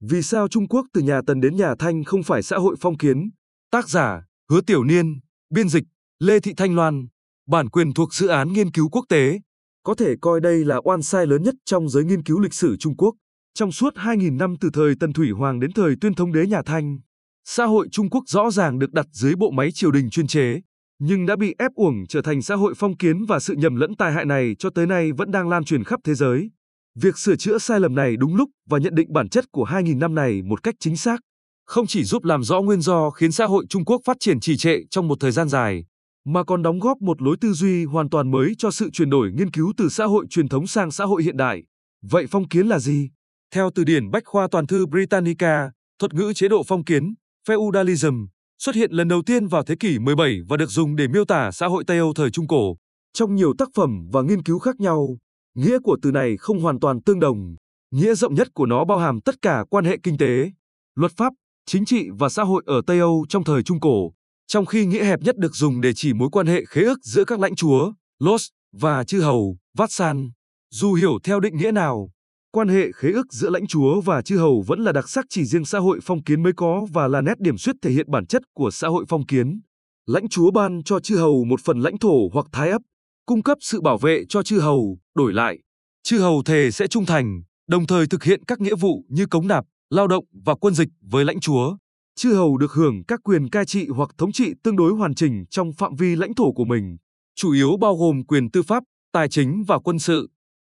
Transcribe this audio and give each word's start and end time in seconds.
Vì 0.00 0.22
sao 0.22 0.48
Trung 0.48 0.68
Quốc 0.68 0.86
từ 0.92 1.00
nhà 1.00 1.20
Tần 1.26 1.40
đến 1.40 1.56
nhà 1.56 1.74
Thanh 1.78 2.04
không 2.04 2.22
phải 2.22 2.42
xã 2.42 2.56
hội 2.56 2.76
phong 2.80 2.98
kiến? 2.98 3.30
Tác 3.70 3.88
giả, 3.88 4.22
Hứa 4.50 4.60
Tiểu 4.60 4.84
Niên, 4.84 5.20
biên 5.50 5.68
dịch, 5.68 5.84
Lê 6.18 6.40
Thị 6.40 6.52
Thanh 6.56 6.74
Loan, 6.74 7.06
bản 7.48 7.68
quyền 7.68 7.94
thuộc 7.94 8.14
dự 8.14 8.26
án 8.26 8.52
nghiên 8.52 8.72
cứu 8.72 8.88
quốc 8.88 9.04
tế. 9.08 9.40
Có 9.82 9.94
thể 9.94 10.14
coi 10.20 10.40
đây 10.40 10.64
là 10.64 10.80
oan 10.84 11.02
sai 11.02 11.26
lớn 11.26 11.42
nhất 11.42 11.54
trong 11.64 11.88
giới 11.88 12.04
nghiên 12.04 12.22
cứu 12.22 12.40
lịch 12.40 12.54
sử 12.54 12.76
Trung 12.76 12.96
Quốc. 12.96 13.14
Trong 13.54 13.72
suốt 13.72 13.94
2.000 13.94 14.36
năm 14.36 14.54
từ 14.60 14.70
thời 14.72 14.94
Tần 15.00 15.12
Thủy 15.12 15.30
Hoàng 15.30 15.60
đến 15.60 15.72
thời 15.72 15.94
tuyên 16.00 16.14
thống 16.14 16.32
đế 16.32 16.46
nhà 16.46 16.62
Thanh, 16.62 16.98
xã 17.44 17.64
hội 17.64 17.88
Trung 17.92 18.10
Quốc 18.10 18.24
rõ 18.26 18.50
ràng 18.50 18.78
được 18.78 18.92
đặt 18.92 19.06
dưới 19.12 19.34
bộ 19.34 19.50
máy 19.50 19.72
triều 19.72 19.90
đình 19.90 20.10
chuyên 20.10 20.26
chế, 20.26 20.60
nhưng 20.98 21.26
đã 21.26 21.36
bị 21.36 21.54
ép 21.58 21.70
uổng 21.74 22.04
trở 22.08 22.22
thành 22.22 22.42
xã 22.42 22.54
hội 22.54 22.74
phong 22.76 22.96
kiến 22.96 23.24
và 23.24 23.40
sự 23.40 23.54
nhầm 23.54 23.76
lẫn 23.76 23.94
tai 23.94 24.12
hại 24.12 24.24
này 24.24 24.56
cho 24.58 24.70
tới 24.70 24.86
nay 24.86 25.12
vẫn 25.12 25.30
đang 25.30 25.48
lan 25.48 25.64
truyền 25.64 25.84
khắp 25.84 26.00
thế 26.04 26.14
giới. 26.14 26.50
Việc 26.94 27.18
sửa 27.18 27.36
chữa 27.36 27.58
sai 27.58 27.80
lầm 27.80 27.94
này 27.94 28.16
đúng 28.16 28.36
lúc 28.36 28.50
và 28.70 28.78
nhận 28.78 28.94
định 28.94 29.12
bản 29.12 29.28
chất 29.28 29.44
của 29.52 29.64
2.000 29.64 29.98
năm 29.98 30.14
này 30.14 30.42
một 30.42 30.62
cách 30.62 30.74
chính 30.80 30.96
xác, 30.96 31.20
không 31.66 31.86
chỉ 31.86 32.04
giúp 32.04 32.24
làm 32.24 32.44
rõ 32.44 32.60
nguyên 32.60 32.80
do 32.80 33.10
khiến 33.10 33.32
xã 33.32 33.46
hội 33.46 33.66
Trung 33.68 33.84
Quốc 33.84 34.00
phát 34.04 34.16
triển 34.20 34.40
trì 34.40 34.56
trệ 34.56 34.76
trong 34.90 35.08
một 35.08 35.20
thời 35.20 35.30
gian 35.30 35.48
dài, 35.48 35.84
mà 36.24 36.44
còn 36.44 36.62
đóng 36.62 36.78
góp 36.78 37.00
một 37.00 37.22
lối 37.22 37.36
tư 37.40 37.52
duy 37.52 37.84
hoàn 37.84 38.10
toàn 38.10 38.30
mới 38.30 38.54
cho 38.58 38.70
sự 38.70 38.90
chuyển 38.90 39.10
đổi 39.10 39.32
nghiên 39.32 39.50
cứu 39.50 39.72
từ 39.76 39.88
xã 39.88 40.04
hội 40.04 40.26
truyền 40.30 40.48
thống 40.48 40.66
sang 40.66 40.90
xã 40.90 41.04
hội 41.04 41.22
hiện 41.22 41.36
đại. 41.36 41.62
Vậy 42.02 42.26
phong 42.30 42.48
kiến 42.48 42.66
là 42.66 42.78
gì? 42.78 43.10
Theo 43.54 43.70
từ 43.74 43.84
điển 43.84 44.10
Bách 44.10 44.22
khoa 44.26 44.48
toàn 44.50 44.66
thư 44.66 44.86
Britannica, 44.86 45.70
thuật 45.98 46.14
ngữ 46.14 46.32
chế 46.32 46.48
độ 46.48 46.62
phong 46.66 46.84
kiến, 46.84 47.14
feudalism, 47.48 48.26
xuất 48.58 48.74
hiện 48.74 48.92
lần 48.92 49.08
đầu 49.08 49.22
tiên 49.26 49.46
vào 49.46 49.62
thế 49.62 49.74
kỷ 49.80 49.98
17 49.98 50.38
và 50.48 50.56
được 50.56 50.70
dùng 50.70 50.96
để 50.96 51.08
miêu 51.08 51.24
tả 51.24 51.50
xã 51.50 51.66
hội 51.66 51.84
Tây 51.86 51.98
Âu 51.98 52.12
thời 52.14 52.30
Trung 52.30 52.46
Cổ. 52.46 52.76
Trong 53.12 53.34
nhiều 53.34 53.54
tác 53.58 53.68
phẩm 53.74 54.08
và 54.12 54.22
nghiên 54.22 54.42
cứu 54.42 54.58
khác 54.58 54.80
nhau, 54.80 55.18
nghĩa 55.58 55.78
của 55.78 55.96
từ 56.02 56.10
này 56.10 56.36
không 56.36 56.60
hoàn 56.60 56.80
toàn 56.80 57.02
tương 57.02 57.20
đồng. 57.20 57.56
Nghĩa 57.94 58.14
rộng 58.14 58.34
nhất 58.34 58.48
của 58.54 58.66
nó 58.66 58.84
bao 58.84 58.98
hàm 58.98 59.20
tất 59.20 59.34
cả 59.42 59.64
quan 59.70 59.84
hệ 59.84 59.98
kinh 60.02 60.18
tế, 60.18 60.50
luật 60.94 61.12
pháp, 61.16 61.32
chính 61.66 61.84
trị 61.84 62.08
và 62.18 62.28
xã 62.28 62.42
hội 62.42 62.62
ở 62.66 62.82
Tây 62.86 62.98
Âu 62.98 63.26
trong 63.28 63.44
thời 63.44 63.62
Trung 63.62 63.80
Cổ, 63.80 64.12
trong 64.46 64.66
khi 64.66 64.86
nghĩa 64.86 65.04
hẹp 65.04 65.20
nhất 65.20 65.36
được 65.36 65.54
dùng 65.54 65.80
để 65.80 65.92
chỉ 65.94 66.12
mối 66.12 66.28
quan 66.32 66.46
hệ 66.46 66.64
khế 66.64 66.82
ước 66.82 66.98
giữa 67.04 67.24
các 67.24 67.40
lãnh 67.40 67.54
chúa, 67.54 67.92
Los, 68.18 68.46
và 68.72 69.04
chư 69.04 69.20
hầu, 69.20 69.56
Vatsan. 69.78 70.30
Dù 70.70 70.94
hiểu 70.94 71.18
theo 71.24 71.40
định 71.40 71.56
nghĩa 71.56 71.72
nào, 71.72 72.10
quan 72.52 72.68
hệ 72.68 72.92
khế 72.94 73.12
ước 73.12 73.32
giữa 73.32 73.50
lãnh 73.50 73.66
chúa 73.66 74.00
và 74.00 74.22
chư 74.22 74.38
hầu 74.38 74.64
vẫn 74.66 74.80
là 74.80 74.92
đặc 74.92 75.08
sắc 75.08 75.24
chỉ 75.28 75.44
riêng 75.44 75.64
xã 75.64 75.78
hội 75.78 75.98
phong 76.02 76.22
kiến 76.22 76.42
mới 76.42 76.52
có 76.56 76.86
và 76.92 77.08
là 77.08 77.20
nét 77.20 77.40
điểm 77.40 77.58
xuyết 77.58 77.76
thể 77.82 77.90
hiện 77.90 78.10
bản 78.10 78.26
chất 78.26 78.42
của 78.54 78.70
xã 78.70 78.88
hội 78.88 79.04
phong 79.08 79.26
kiến. 79.26 79.60
Lãnh 80.06 80.28
chúa 80.28 80.50
ban 80.50 80.82
cho 80.82 81.00
chư 81.00 81.16
hầu 81.16 81.44
một 81.44 81.60
phần 81.64 81.80
lãnh 81.80 81.98
thổ 81.98 82.28
hoặc 82.32 82.46
thái 82.52 82.70
ấp, 82.70 82.82
cung 83.28 83.42
cấp 83.42 83.58
sự 83.60 83.80
bảo 83.80 83.98
vệ 83.98 84.24
cho 84.28 84.42
chư 84.42 84.60
hầu, 84.60 84.98
đổi 85.14 85.32
lại. 85.32 85.58
Chư 86.02 86.18
hầu 86.18 86.42
thề 86.42 86.70
sẽ 86.70 86.86
trung 86.86 87.06
thành, 87.06 87.42
đồng 87.68 87.86
thời 87.86 88.06
thực 88.06 88.24
hiện 88.24 88.44
các 88.44 88.60
nghĩa 88.60 88.74
vụ 88.74 89.04
như 89.08 89.26
cống 89.26 89.48
nạp, 89.48 89.64
lao 89.90 90.06
động 90.06 90.24
và 90.44 90.54
quân 90.54 90.74
dịch 90.74 90.88
với 91.00 91.24
lãnh 91.24 91.40
chúa. 91.40 91.76
Chư 92.16 92.34
hầu 92.34 92.56
được 92.56 92.72
hưởng 92.72 93.04
các 93.08 93.20
quyền 93.24 93.48
cai 93.50 93.64
trị 93.64 93.86
hoặc 93.88 94.10
thống 94.18 94.32
trị 94.32 94.52
tương 94.62 94.76
đối 94.76 94.92
hoàn 94.92 95.14
chỉnh 95.14 95.44
trong 95.50 95.72
phạm 95.72 95.94
vi 95.96 96.16
lãnh 96.16 96.34
thổ 96.34 96.52
của 96.52 96.64
mình, 96.64 96.96
chủ 97.36 97.52
yếu 97.52 97.76
bao 97.80 97.96
gồm 97.96 98.24
quyền 98.24 98.50
tư 98.50 98.62
pháp, 98.62 98.82
tài 99.12 99.28
chính 99.28 99.64
và 99.66 99.78
quân 99.78 99.98
sự. 99.98 100.28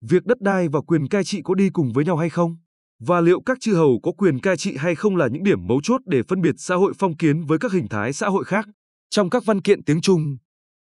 Việc 0.09 0.25
đất 0.25 0.41
đai 0.41 0.69
và 0.69 0.81
quyền 0.81 1.09
cai 1.09 1.25
trị 1.25 1.41
có 1.45 1.55
đi 1.55 1.71
cùng 1.71 1.93
với 1.93 2.05
nhau 2.05 2.17
hay 2.17 2.31
không? 2.31 2.57
Và 3.01 3.21
liệu 3.21 3.41
các 3.41 3.59
chư 3.61 3.75
hầu 3.75 4.01
có 4.03 4.13
quyền 4.13 4.41
cai 4.41 4.57
trị 4.57 4.77
hay 4.77 4.95
không 4.95 5.17
là 5.17 5.29
những 5.29 5.45
điểm 5.45 5.67
mấu 5.67 5.81
chốt 5.83 6.01
để 6.07 6.23
phân 6.29 6.41
biệt 6.41 6.55
xã 6.59 6.75
hội 6.75 6.93
phong 6.99 7.17
kiến 7.17 7.45
với 7.45 7.59
các 7.59 7.73
hình 7.73 7.89
thái 7.89 8.13
xã 8.13 8.29
hội 8.29 8.45
khác? 8.45 8.69
Trong 9.11 9.31
các 9.31 9.45
văn 9.45 9.61
kiện 9.61 9.85
tiếng 9.85 10.01
Trung, 10.01 10.37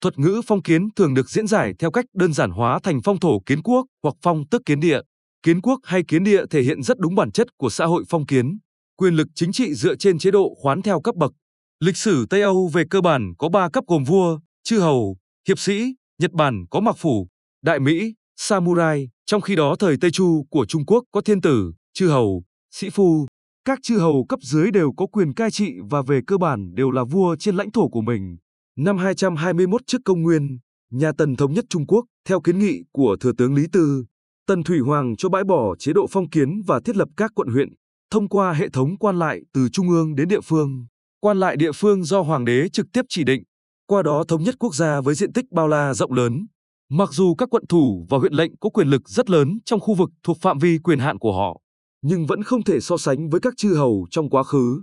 thuật 0.02 0.20
ngữ 0.20 0.42
phong 0.48 0.62
kiến 0.62 0.90
thường 0.96 1.14
được 1.14 1.30
diễn 1.30 1.48
giải 1.48 1.74
theo 1.80 1.92
cách 1.92 2.06
đơn 2.14 2.34
giản 2.34 2.52
hóa 2.52 2.80
thành 2.84 3.02
phong 3.04 3.20
thổ 3.20 3.40
kiến 3.46 3.62
quốc 3.64 3.86
hoặc 4.04 4.16
phong 4.22 4.48
tức 4.52 4.62
kiến 4.66 4.80
địa. 4.80 5.00
Kiến 5.44 5.62
quốc 5.62 5.80
hay 5.84 6.04
kiến 6.08 6.24
địa 6.24 6.46
thể 6.50 6.62
hiện 6.62 6.84
rất 6.84 7.00
đúng 7.00 7.16
bản 7.16 7.32
chất 7.32 7.48
của 7.58 7.70
xã 7.70 7.86
hội 7.86 8.04
phong 8.10 8.26
kiến, 8.26 8.58
quyền 8.98 9.14
lực 9.14 9.28
chính 9.36 9.52
trị 9.52 9.74
dựa 9.74 9.96
trên 9.96 10.20
chế 10.20 10.32
độ 10.32 10.56
khoán 10.58 10.82
theo 10.82 11.02
cấp 11.02 11.16
bậc. 11.16 11.32
Lịch 11.80 11.98
sử 11.98 12.26
Tây 12.30 12.42
Âu 12.42 12.68
về 12.74 12.84
cơ 12.90 13.02
bản 13.02 13.34
có 13.38 13.50
3 13.50 13.70
cấp 13.70 13.84
gồm 13.88 14.04
vua, 14.04 14.40
chư 14.64 14.80
hầu, 14.80 15.18
hiệp 15.48 15.60
sĩ, 15.60 15.94
Nhật 16.22 16.32
Bản 16.32 16.66
có 16.70 16.80
mặc 16.80 16.96
phủ, 17.00 17.28
đại 17.64 17.80
Mỹ, 17.80 18.14
samurai, 18.38 19.10
trong 19.26 19.42
khi 19.42 19.56
đó 19.56 19.76
thời 19.80 19.98
Tây 20.02 20.12
Chu 20.12 20.46
của 20.50 20.66
Trung 20.66 20.86
Quốc 20.86 21.04
có 21.12 21.22
thiên 21.22 21.42
tử, 21.42 21.74
chư 21.94 22.08
hầu, 22.08 22.44
sĩ 22.72 22.90
phu. 22.90 23.28
Các 23.66 23.80
chư 23.82 23.98
hầu 24.00 24.26
cấp 24.30 24.40
dưới 24.42 24.72
đều 24.72 24.92
có 24.98 25.06
quyền 25.06 25.34
cai 25.34 25.52
trị 25.52 25.74
và 25.90 26.02
về 26.02 26.22
cơ 26.28 26.38
bản 26.38 26.76
đều 26.76 26.92
là 26.92 27.04
vua 27.04 27.36
trên 27.36 27.56
lãnh 27.56 27.72
thổ 27.72 27.88
của 27.88 28.02
mình. 28.02 28.38
Năm 28.82 28.98
221 28.98 29.82
trước 29.88 29.98
công 30.06 30.22
nguyên, 30.22 30.60
nhà 30.92 31.12
Tần 31.18 31.36
thống 31.36 31.54
nhất 31.54 31.66
Trung 31.70 31.88
Quốc 31.88 32.06
theo 32.28 32.42
kiến 32.42 32.60
nghị 32.60 32.82
của 32.92 33.18
thừa 33.20 33.32
tướng 33.38 33.56
Lý 33.56 33.64
Tư, 33.72 34.06
Tần 34.48 34.64
Thủy 34.64 34.80
Hoàng 34.80 35.16
cho 35.18 35.30
bãi 35.30 35.44
bỏ 35.44 35.76
chế 35.80 35.94
độ 35.94 36.08
phong 36.12 36.30
kiến 36.30 36.62
và 36.68 36.80
thiết 36.86 36.96
lập 36.98 37.08
các 37.18 37.32
quận 37.36 37.48
huyện, 37.48 37.70
thông 38.12 38.30
qua 38.30 38.54
hệ 38.54 38.70
thống 38.70 38.98
quan 38.98 39.20
lại 39.20 39.40
từ 39.54 39.70
trung 39.70 39.90
ương 39.90 40.16
đến 40.16 40.28
địa 40.28 40.42
phương. 40.44 40.86
Quan 41.22 41.40
lại 41.40 41.58
địa 41.58 41.72
phương 41.72 42.04
do 42.04 42.22
hoàng 42.22 42.46
đế 42.46 42.70
trực 42.70 42.86
tiếp 42.94 43.02
chỉ 43.10 43.24
định, 43.24 43.44
qua 43.88 44.04
đó 44.04 44.24
thống 44.28 44.44
nhất 44.44 44.56
quốc 44.60 44.76
gia 44.76 45.02
với 45.02 45.16
diện 45.16 45.34
tích 45.34 45.46
bao 45.52 45.68
la 45.68 45.94
rộng 45.94 46.14
lớn. 46.14 46.46
Mặc 46.90 47.10
dù 47.12 47.36
các 47.36 47.50
quận 47.50 47.68
thủ 47.70 48.06
và 48.10 48.18
huyện 48.18 48.34
lệnh 48.34 48.58
có 48.58 48.70
quyền 48.70 48.88
lực 48.88 49.10
rất 49.10 49.30
lớn 49.30 49.60
trong 49.66 49.80
khu 49.80 49.94
vực 49.94 50.10
thuộc 50.24 50.38
phạm 50.42 50.58
vi 50.58 50.78
quyền 50.84 51.00
hạn 51.00 51.20
của 51.20 51.34
họ, 51.34 51.62
nhưng 52.02 52.26
vẫn 52.26 52.44
không 52.44 52.64
thể 52.64 52.80
so 52.80 52.98
sánh 52.98 53.30
với 53.30 53.40
các 53.40 53.54
chư 53.58 53.74
hầu 53.76 54.08
trong 54.12 54.30
quá 54.30 54.44
khứ. 54.44 54.82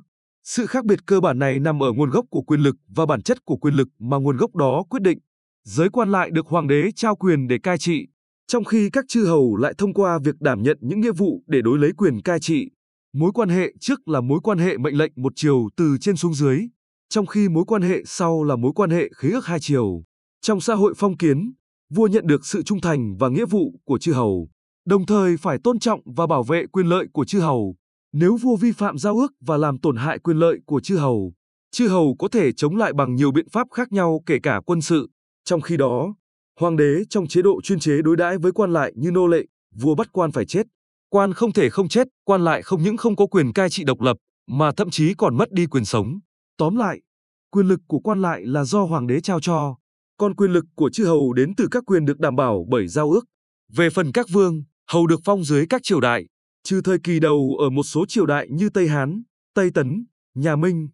Sự 0.49 0.67
khác 0.67 0.85
biệt 0.85 1.07
cơ 1.07 1.21
bản 1.21 1.39
này 1.39 1.59
nằm 1.59 1.83
ở 1.83 1.93
nguồn 1.93 2.11
gốc 2.11 2.25
của 2.31 2.43
quyền 2.43 2.61
lực 2.61 2.77
và 2.89 3.07
bản 3.07 3.23
chất 3.23 3.45
của 3.45 3.57
quyền 3.57 3.75
lực 3.75 3.89
mà 3.99 4.17
nguồn 4.17 4.37
gốc 4.37 4.55
đó 4.55 4.85
quyết 4.91 5.03
định. 5.03 5.19
Giới 5.65 5.89
quan 5.89 6.11
lại 6.11 6.31
được 6.31 6.47
hoàng 6.47 6.69
đế 6.69 6.91
trao 6.97 7.17
quyền 7.17 7.49
để 7.49 7.59
cai 7.63 7.79
trị, 7.79 8.07
trong 8.47 8.65
khi 8.65 8.91
các 8.91 9.05
chư 9.09 9.25
hầu 9.27 9.57
lại 9.57 9.75
thông 9.79 9.95
qua 9.95 10.19
việc 10.25 10.41
đảm 10.41 10.63
nhận 10.63 10.79
những 10.81 11.01
nghĩa 11.01 11.13
vụ 11.13 11.43
để 11.47 11.63
đối 11.63 11.79
lấy 11.79 11.93
quyền 11.93 12.23
cai 12.23 12.41
trị. 12.41 12.71
Mối 13.13 13.33
quan 13.35 13.49
hệ 13.49 13.73
trước 13.81 14.09
là 14.09 14.21
mối 14.21 14.41
quan 14.43 14.59
hệ 14.59 14.77
mệnh 14.77 14.99
lệnh 14.99 15.13
một 15.17 15.33
chiều 15.37 15.69
từ 15.77 15.99
trên 16.01 16.17
xuống 16.17 16.35
dưới, 16.35 16.69
trong 17.09 17.27
khi 17.27 17.49
mối 17.49 17.65
quan 17.67 17.83
hệ 17.83 18.03
sau 18.07 18.45
là 18.45 18.57
mối 18.57 18.73
quan 18.75 18.91
hệ 18.91 19.09
khế 19.17 19.31
ước 19.31 19.47
hai 19.47 19.59
chiều. 19.61 20.03
Trong 20.41 20.61
xã 20.61 20.75
hội 20.75 20.95
phong 20.97 21.17
kiến, 21.17 21.53
vua 21.91 22.07
nhận 22.07 22.27
được 22.27 22.47
sự 22.47 22.63
trung 22.63 22.81
thành 22.81 23.17
và 23.17 23.29
nghĩa 23.29 23.47
vụ 23.47 23.81
của 23.85 23.99
chư 23.99 24.13
hầu, 24.13 24.49
đồng 24.87 25.07
thời 25.07 25.37
phải 25.37 25.59
tôn 25.65 25.79
trọng 25.79 26.01
và 26.05 26.27
bảo 26.27 26.43
vệ 26.43 26.67
quyền 26.67 26.87
lợi 26.87 27.07
của 27.13 27.25
chư 27.25 27.41
hầu. 27.41 27.77
Nếu 28.19 28.37
vua 28.37 28.57
vi 28.57 28.73
phạm 28.73 28.99
giao 28.99 29.17
ước 29.17 29.33
và 29.41 29.57
làm 29.57 29.79
tổn 29.79 29.97
hại 29.97 30.19
quyền 30.19 30.37
lợi 30.37 30.59
của 30.67 30.81
chư 30.81 30.97
hầu, 30.97 31.33
chư 31.71 31.89
hầu 31.89 32.17
có 32.19 32.29
thể 32.29 32.53
chống 32.53 32.77
lại 32.77 32.93
bằng 32.93 33.15
nhiều 33.15 33.31
biện 33.31 33.49
pháp 33.49 33.69
khác 33.71 33.93
nhau 33.93 34.23
kể 34.27 34.39
cả 34.43 34.61
quân 34.67 34.81
sự. 34.81 35.11
Trong 35.45 35.61
khi 35.61 35.77
đó, 35.77 36.15
hoàng 36.61 36.77
đế 36.77 37.05
trong 37.11 37.27
chế 37.27 37.43
độ 37.43 37.61
chuyên 37.61 37.79
chế 37.79 38.03
đối 38.03 38.17
đãi 38.17 38.39
với 38.39 38.53
quan 38.53 38.73
lại 38.73 38.93
như 38.97 39.11
nô 39.11 39.27
lệ, 39.27 39.45
vua 39.75 39.95
bắt 39.95 40.09
quan 40.13 40.33
phải 40.33 40.47
chết. 40.47 40.67
Quan 41.09 41.33
không 41.33 41.53
thể 41.53 41.71
không 41.71 41.89
chết, 41.89 42.07
quan 42.25 42.45
lại 42.45 42.63
không 42.63 42.83
những 42.83 42.97
không 42.97 43.17
có 43.17 43.27
quyền 43.27 43.53
cai 43.53 43.71
trị 43.71 43.85
độc 43.85 44.01
lập, 44.01 44.17
mà 44.47 44.73
thậm 44.73 44.91
chí 44.91 45.15
còn 45.15 45.37
mất 45.37 45.53
đi 45.53 45.67
quyền 45.67 45.85
sống. 45.85 46.19
Tóm 46.59 46.77
lại, 46.77 47.01
quyền 47.51 47.67
lực 47.67 47.81
của 47.89 47.99
quan 47.99 48.23
lại 48.23 48.47
là 48.47 48.65
do 48.65 48.83
hoàng 48.83 49.07
đế 49.07 49.21
trao 49.21 49.41
cho, 49.41 49.77
còn 50.19 50.35
quyền 50.35 50.53
lực 50.53 50.65
của 50.75 50.91
chư 50.91 51.05
hầu 51.05 51.33
đến 51.33 51.55
từ 51.57 51.69
các 51.71 51.83
quyền 51.87 52.05
được 52.05 52.19
đảm 52.19 52.37
bảo 52.37 52.67
bởi 52.69 52.89
giao 52.89 53.11
ước. 53.11 53.25
Về 53.73 53.91
phần 53.91 54.13
các 54.13 54.27
vương, 54.29 54.63
hầu 54.91 55.07
được 55.07 55.21
phong 55.25 55.45
dưới 55.45 55.67
các 55.67 55.81
triều 55.85 56.01
đại, 56.01 56.27
trừ 56.67 56.81
thời 56.85 56.99
kỳ 56.99 57.21
đầu 57.21 57.57
ở 57.59 57.71
một 57.71 57.83
số 57.83 58.07
triều 58.09 58.27
đại 58.27 58.47
như 58.51 58.71
Tây 58.71 58.89
Hán, 58.89 59.23
Tây 59.55 59.71
Tấn, 59.75 60.07
Nhà 60.35 60.57
Minh. 60.57 60.89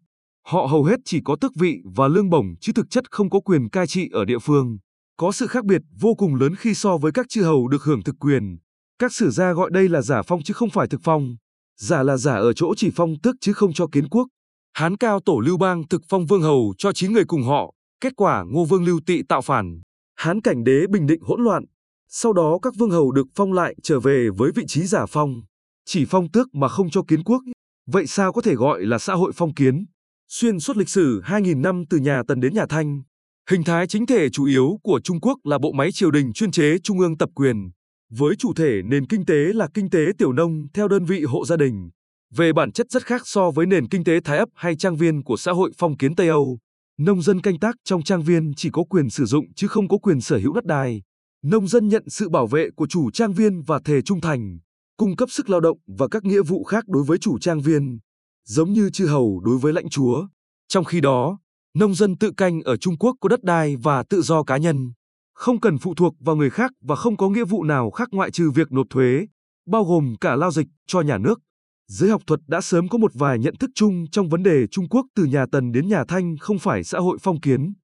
Họ 0.47 0.67
hầu 0.67 0.85
hết 0.85 0.97
chỉ 1.05 1.21
có 1.25 1.37
tước 1.41 1.53
vị 1.55 1.83
và 1.95 2.09
lương 2.09 2.31
bổng 2.31 2.47
chứ 2.61 2.73
thực 2.73 2.91
chất 2.91 3.11
không 3.11 3.31
có 3.31 3.41
quyền 3.41 3.69
cai 3.69 3.87
trị 3.87 4.09
ở 4.13 4.25
địa 4.25 4.39
phương. 4.39 4.79
Có 5.17 5.33
sự 5.33 5.47
khác 5.47 5.65
biệt 5.65 5.83
vô 6.01 6.15
cùng 6.15 6.35
lớn 6.35 6.55
khi 6.59 6.75
so 6.75 6.97
với 6.97 7.13
các 7.13 7.27
chư 7.29 7.43
hầu 7.43 7.69
được 7.69 7.83
hưởng 7.83 8.03
thực 8.03 8.17
quyền. 8.21 8.59
Các 8.99 9.13
sử 9.13 9.31
gia 9.31 9.53
gọi 9.53 9.71
đây 9.73 9.89
là 9.89 10.03
giả 10.03 10.23
phong 10.23 10.43
chứ 10.43 10.55
không 10.55 10.71
phải 10.71 10.89
thực 10.89 11.01
phong. 11.05 11.37
Giả 11.81 12.03
là 12.03 12.17
giả 12.17 12.35
ở 12.35 12.53
chỗ 12.53 12.75
chỉ 12.77 12.91
phong 12.95 13.15
tước 13.23 13.37
chứ 13.41 13.53
không 13.53 13.73
cho 13.73 13.87
kiến 13.93 14.09
quốc. 14.09 14.29
Hán 14.73 14.97
cao 14.97 15.21
tổ 15.21 15.39
Lưu 15.39 15.57
Bang 15.57 15.89
thực 15.89 16.03
phong 16.09 16.27
vương 16.27 16.43
hầu 16.43 16.75
cho 16.79 16.93
9 16.93 17.13
người 17.13 17.25
cùng 17.25 17.43
họ, 17.43 17.75
kết 18.01 18.13
quả 18.17 18.45
Ngô 18.47 18.65
Vương 18.65 18.85
Lưu 18.85 19.01
Tị 19.07 19.23
tạo 19.29 19.41
phản. 19.41 19.81
Hán 20.17 20.41
cảnh 20.41 20.65
đế 20.65 20.87
bình 20.91 21.07
định 21.07 21.21
hỗn 21.23 21.45
loạn. 21.45 21.65
Sau 22.09 22.33
đó 22.33 22.59
các 22.63 22.75
vương 22.79 22.91
hầu 22.91 23.13
được 23.13 23.27
phong 23.35 23.53
lại 23.53 23.75
trở 23.83 24.01
về 24.01 24.29
với 24.37 24.51
vị 24.55 24.65
trí 24.67 24.87
giả 24.87 25.07
phong. 25.07 25.43
Chỉ 25.87 26.05
phong 26.05 26.31
tước 26.31 26.55
mà 26.55 26.69
không 26.69 26.91
cho 26.91 27.03
kiến 27.09 27.25
quốc. 27.25 27.43
Vậy 27.87 28.07
sao 28.07 28.33
có 28.33 28.43
thể 28.43 28.55
gọi 28.55 28.85
là 28.85 28.99
xã 28.99 29.15
hội 29.15 29.33
phong 29.35 29.55
kiến? 29.55 29.85
Xuyên 30.29 30.61
suốt 30.61 30.77
lịch 30.77 30.89
sử 30.89 31.21
2.000 31.25 31.61
năm 31.61 31.85
từ 31.91 31.99
nhà 31.99 32.23
Tần 32.29 32.41
đến 32.41 32.55
nhà 32.55 32.67
Thanh, 32.69 33.03
hình 33.51 33.65
thái 33.65 33.87
chính 33.87 34.07
thể 34.07 34.29
chủ 34.31 34.45
yếu 34.45 34.79
của 34.83 35.01
Trung 35.05 35.21
Quốc 35.21 35.39
là 35.45 35.59
bộ 35.59 35.73
máy 35.73 35.93
triều 35.93 36.11
đình 36.11 36.33
chuyên 36.33 36.51
chế 36.51 36.79
trung 36.83 36.99
ương 36.99 37.19
tập 37.19 37.29
quyền, 37.35 37.71
với 38.11 38.37
chủ 38.37 38.55
thể 38.55 38.83
nền 38.85 39.07
kinh 39.07 39.25
tế 39.25 39.35
là 39.35 39.69
kinh 39.75 39.91
tế 39.91 39.99
tiểu 40.19 40.33
nông 40.33 40.67
theo 40.75 40.89
đơn 40.89 41.05
vị 41.05 41.25
hộ 41.25 41.45
gia 41.47 41.57
đình. 41.57 41.91
Về 42.35 42.53
bản 42.53 42.73
chất 42.73 42.87
rất 42.91 43.07
khác 43.07 43.23
so 43.25 43.51
với 43.51 43.67
nền 43.67 43.89
kinh 43.89 44.05
tế 44.05 44.21
thái 44.21 44.39
ấp 44.39 44.49
hay 44.55 44.77
trang 44.77 44.97
viên 44.97 45.23
của 45.23 45.37
xã 45.37 45.53
hội 45.53 45.71
phong 45.79 45.97
kiến 45.97 46.15
Tây 46.15 46.29
Âu. 46.29 46.59
Nông 46.99 47.23
dân 47.23 47.41
canh 47.41 47.59
tác 47.59 47.77
trong 47.85 48.03
trang 48.03 48.23
viên 48.23 48.53
chỉ 48.57 48.71
có 48.73 48.85
quyền 48.85 49.11
sử 49.11 49.25
dụng 49.25 49.55
chứ 49.55 49.69
không 49.69 49.89
có 49.89 49.99
quyền 49.99 50.21
sở 50.21 50.39
hữu 50.39 50.53
đất 50.53 50.65
đai. 50.65 51.03
Nông 51.45 51.69
dân 51.69 51.89
nhận 51.89 52.03
sự 52.07 52.29
bảo 52.29 52.47
vệ 52.47 52.71
của 52.77 52.87
chủ 52.87 53.11
trang 53.11 53.33
viên 53.33 53.63
và 53.63 53.81
thề 53.85 54.03
trung 54.03 54.21
thành, 54.21 54.59
cung 54.97 55.17
cấp 55.17 55.31
sức 55.31 55.51
lao 55.51 55.61
động 55.61 55.79
và 55.87 56.09
các 56.11 56.25
nghĩa 56.25 56.43
vụ 56.43 56.65
khác 56.65 56.85
đối 56.89 57.05
với 57.05 57.19
chủ 57.19 57.39
trang 57.39 57.61
viên, 57.61 57.99
giống 58.47 58.73
như 58.73 58.91
chư 58.91 59.07
hầu 59.07 59.41
đối 59.45 59.59
với 59.59 59.73
lãnh 59.73 59.89
chúa. 59.89 60.27
Trong 60.69 60.85
khi 60.85 61.01
đó, 61.01 61.39
nông 61.75 61.95
dân 61.95 62.19
tự 62.19 62.33
canh 62.37 62.61
ở 62.63 62.77
Trung 62.77 62.99
Quốc 62.99 63.17
có 63.21 63.29
đất 63.29 63.43
đai 63.45 63.77
và 63.77 64.05
tự 64.11 64.23
do 64.23 64.43
cá 64.43 64.57
nhân, 64.57 64.93
không 65.35 65.61
cần 65.61 65.79
phụ 65.79 65.95
thuộc 65.95 66.15
vào 66.21 66.37
người 66.37 66.51
khác 66.51 66.71
và 66.81 66.97
không 66.97 67.17
có 67.17 67.29
nghĩa 67.29 67.45
vụ 67.45 67.65
nào 67.65 67.91
khác 67.91 68.09
ngoại 68.13 68.31
trừ 68.31 68.51
việc 68.51 68.73
nộp 68.73 68.87
thuế, 68.91 69.27
bao 69.67 69.85
gồm 69.85 70.15
cả 70.21 70.37
lao 70.37 70.51
dịch 70.51 70.67
cho 70.87 71.01
nhà 71.01 71.19
nước. 71.19 71.41
giới 71.89 72.11
học 72.11 72.23
thuật 72.27 72.41
đã 72.47 72.61
sớm 72.61 72.89
có 72.89 72.99
một 72.99 73.11
vài 73.15 73.39
nhận 73.39 73.57
thức 73.57 73.71
chung 73.75 74.05
trong 74.13 74.29
vấn 74.29 74.43
đề 74.43 74.67
Trung 74.71 74.89
Quốc 74.89 75.07
từ 75.15 75.25
nhà 75.25 75.47
Tần 75.53 75.73
đến 75.73 75.89
nhà 75.89 76.05
Thanh 76.09 76.37
không 76.41 76.59
phải 76.59 76.85
xã 76.85 76.99
hội 76.99 77.19
phong 77.23 77.41
kiến. 77.41 77.75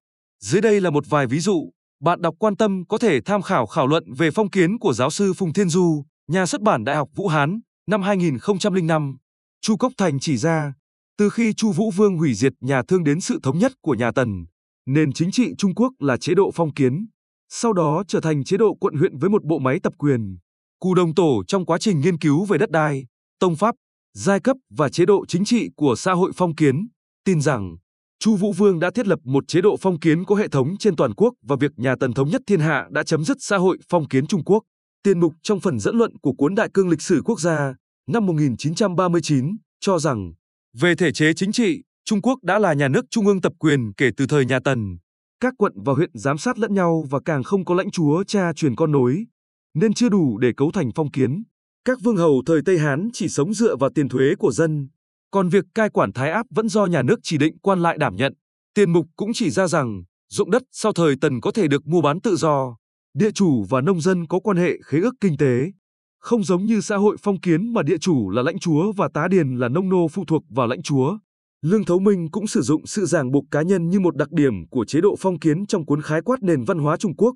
Dưới 0.43 0.61
đây 0.61 0.81
là 0.81 0.89
một 0.89 1.03
vài 1.09 1.27
ví 1.27 1.39
dụ, 1.39 1.71
bạn 2.01 2.21
đọc 2.21 2.35
quan 2.39 2.55
tâm 2.55 2.83
có 2.89 2.97
thể 2.97 3.21
tham 3.21 3.41
khảo 3.41 3.65
khảo 3.65 3.87
luận 3.87 4.13
về 4.17 4.31
phong 4.31 4.49
kiến 4.49 4.79
của 4.79 4.93
giáo 4.93 5.09
sư 5.09 5.33
Phùng 5.33 5.53
Thiên 5.53 5.69
Du, 5.69 6.05
nhà 6.29 6.45
xuất 6.45 6.61
bản 6.61 6.83
Đại 6.83 6.95
học 6.95 7.09
Vũ 7.15 7.27
Hán, 7.27 7.59
năm 7.87 8.01
2005. 8.01 9.17
Chu 9.61 9.77
Cốc 9.77 9.93
Thành 9.97 10.19
chỉ 10.19 10.37
ra, 10.37 10.73
từ 11.17 11.29
khi 11.29 11.53
Chu 11.53 11.71
Vũ 11.71 11.91
Vương 11.91 12.17
hủy 12.17 12.33
diệt 12.33 12.53
nhà 12.61 12.81
Thương 12.87 13.03
đến 13.03 13.21
sự 13.21 13.39
thống 13.43 13.59
nhất 13.59 13.71
của 13.81 13.95
nhà 13.95 14.11
Tần, 14.11 14.45
nền 14.85 15.13
chính 15.13 15.31
trị 15.31 15.51
Trung 15.57 15.75
Quốc 15.75 15.93
là 15.99 16.17
chế 16.17 16.33
độ 16.33 16.51
phong 16.53 16.73
kiến, 16.73 17.07
sau 17.49 17.73
đó 17.73 18.03
trở 18.07 18.19
thành 18.19 18.43
chế 18.43 18.57
độ 18.57 18.73
quận 18.79 18.93
huyện 18.93 19.17
với 19.17 19.29
một 19.29 19.43
bộ 19.43 19.59
máy 19.59 19.79
tập 19.83 19.93
quyền. 19.97 20.37
Cù 20.79 20.93
đồng 20.95 21.15
tổ 21.15 21.43
trong 21.47 21.65
quá 21.65 21.77
trình 21.77 21.99
nghiên 21.99 22.17
cứu 22.17 22.45
về 22.45 22.57
đất 22.57 22.71
đai, 22.71 23.05
tông 23.39 23.55
pháp, 23.55 23.75
giai 24.13 24.39
cấp 24.39 24.57
và 24.69 24.89
chế 24.89 25.05
độ 25.05 25.25
chính 25.25 25.45
trị 25.45 25.69
của 25.75 25.95
xã 25.97 26.13
hội 26.13 26.31
phong 26.35 26.55
kiến, 26.55 26.87
tin 27.25 27.41
rằng 27.41 27.77
Chu 28.19 28.35
Vũ 28.35 28.53
Vương 28.53 28.79
đã 28.79 28.91
thiết 28.91 29.07
lập 29.07 29.19
một 29.23 29.47
chế 29.47 29.61
độ 29.61 29.77
phong 29.81 29.99
kiến 29.99 30.25
có 30.25 30.35
hệ 30.35 30.47
thống 30.47 30.77
trên 30.77 30.95
toàn 30.95 31.13
quốc 31.15 31.33
và 31.41 31.55
việc 31.59 31.71
nhà 31.77 31.95
Tần 31.99 32.13
thống 32.13 32.29
nhất 32.29 32.41
thiên 32.47 32.59
hạ 32.59 32.87
đã 32.91 33.03
chấm 33.03 33.23
dứt 33.23 33.37
xã 33.39 33.57
hội 33.57 33.77
phong 33.89 34.07
kiến 34.07 34.27
Trung 34.27 34.43
Quốc. 34.45 34.63
Tiền 35.03 35.19
mục 35.19 35.33
trong 35.43 35.59
phần 35.59 35.79
dẫn 35.79 35.97
luận 35.97 36.17
của 36.17 36.33
cuốn 36.33 36.55
Đại 36.55 36.69
cương 36.73 36.89
lịch 36.89 37.01
sử 37.01 37.21
quốc 37.25 37.39
gia 37.39 37.75
năm 38.07 38.25
1939 38.25 39.57
cho 39.79 39.99
rằng 39.99 40.33
về 40.73 40.95
thể 40.95 41.11
chế 41.11 41.33
chính 41.33 41.51
trị, 41.51 41.83
Trung 42.05 42.21
Quốc 42.21 42.43
đã 42.43 42.59
là 42.59 42.73
nhà 42.73 42.87
nước 42.87 43.05
trung 43.09 43.27
ương 43.27 43.41
tập 43.41 43.53
quyền 43.59 43.93
kể 43.93 44.09
từ 44.17 44.27
thời 44.27 44.45
nhà 44.45 44.59
Tần. 44.59 44.97
Các 45.39 45.53
quận 45.57 45.73
và 45.75 45.93
huyện 45.93 46.09
giám 46.13 46.37
sát 46.37 46.59
lẫn 46.59 46.73
nhau 46.73 47.05
và 47.09 47.19
càng 47.25 47.43
không 47.43 47.65
có 47.65 47.75
lãnh 47.75 47.91
chúa 47.91 48.23
cha 48.23 48.53
truyền 48.53 48.75
con 48.75 48.91
nối, 48.91 49.25
nên 49.73 49.93
chưa 49.93 50.09
đủ 50.09 50.37
để 50.37 50.51
cấu 50.57 50.71
thành 50.71 50.89
phong 50.95 51.11
kiến. 51.11 51.43
Các 51.85 51.99
vương 52.03 52.17
hầu 52.17 52.43
thời 52.45 52.61
Tây 52.65 52.77
Hán 52.77 53.09
chỉ 53.13 53.27
sống 53.27 53.53
dựa 53.53 53.75
vào 53.75 53.89
tiền 53.95 54.09
thuế 54.09 54.35
của 54.39 54.51
dân, 54.51 54.89
còn 55.31 55.49
việc 55.49 55.65
cai 55.75 55.89
quản 55.89 56.11
thái 56.11 56.31
áp 56.31 56.45
vẫn 56.49 56.69
do 56.69 56.85
nhà 56.85 57.01
nước 57.01 57.19
chỉ 57.23 57.37
định 57.37 57.57
quan 57.61 57.79
lại 57.79 57.97
đảm 57.97 58.15
nhận. 58.15 58.33
Tiền 58.73 58.93
mục 58.93 59.05
cũng 59.15 59.31
chỉ 59.33 59.49
ra 59.49 59.67
rằng, 59.67 60.03
dụng 60.29 60.51
đất 60.51 60.63
sau 60.71 60.93
thời 60.93 61.15
Tần 61.21 61.41
có 61.41 61.51
thể 61.51 61.67
được 61.67 61.87
mua 61.87 62.01
bán 62.01 62.21
tự 62.21 62.35
do, 62.35 62.77
địa 63.19 63.31
chủ 63.31 63.63
và 63.63 63.81
nông 63.81 64.01
dân 64.01 64.27
có 64.27 64.39
quan 64.39 64.57
hệ 64.57 64.77
khế 64.85 64.99
ước 64.99 65.15
kinh 65.21 65.37
tế. 65.37 65.71
Không 66.19 66.43
giống 66.43 66.65
như 66.65 66.81
xã 66.81 66.97
hội 66.97 67.17
phong 67.21 67.39
kiến 67.39 67.73
mà 67.73 67.83
địa 67.83 67.97
chủ 67.97 68.29
là 68.29 68.41
lãnh 68.41 68.59
chúa 68.59 68.91
và 68.91 69.09
tá 69.13 69.27
điền 69.27 69.55
là 69.55 69.67
nông 69.69 69.89
nô 69.89 70.07
phụ 70.07 70.25
thuộc 70.27 70.43
vào 70.49 70.67
lãnh 70.67 70.81
chúa. 70.81 71.17
Lương 71.61 71.85
Thấu 71.85 71.99
Minh 71.99 72.31
cũng 72.31 72.47
sử 72.47 72.61
dụng 72.61 72.85
sự 72.85 73.05
ràng 73.05 73.31
buộc 73.31 73.45
cá 73.51 73.61
nhân 73.61 73.89
như 73.89 73.99
một 73.99 74.15
đặc 74.15 74.31
điểm 74.31 74.67
của 74.69 74.85
chế 74.85 75.01
độ 75.01 75.15
phong 75.19 75.39
kiến 75.39 75.65
trong 75.65 75.85
cuốn 75.85 76.01
khái 76.01 76.21
quát 76.21 76.43
nền 76.43 76.63
văn 76.63 76.79
hóa 76.79 76.97
Trung 76.97 77.15
Quốc. 77.15 77.35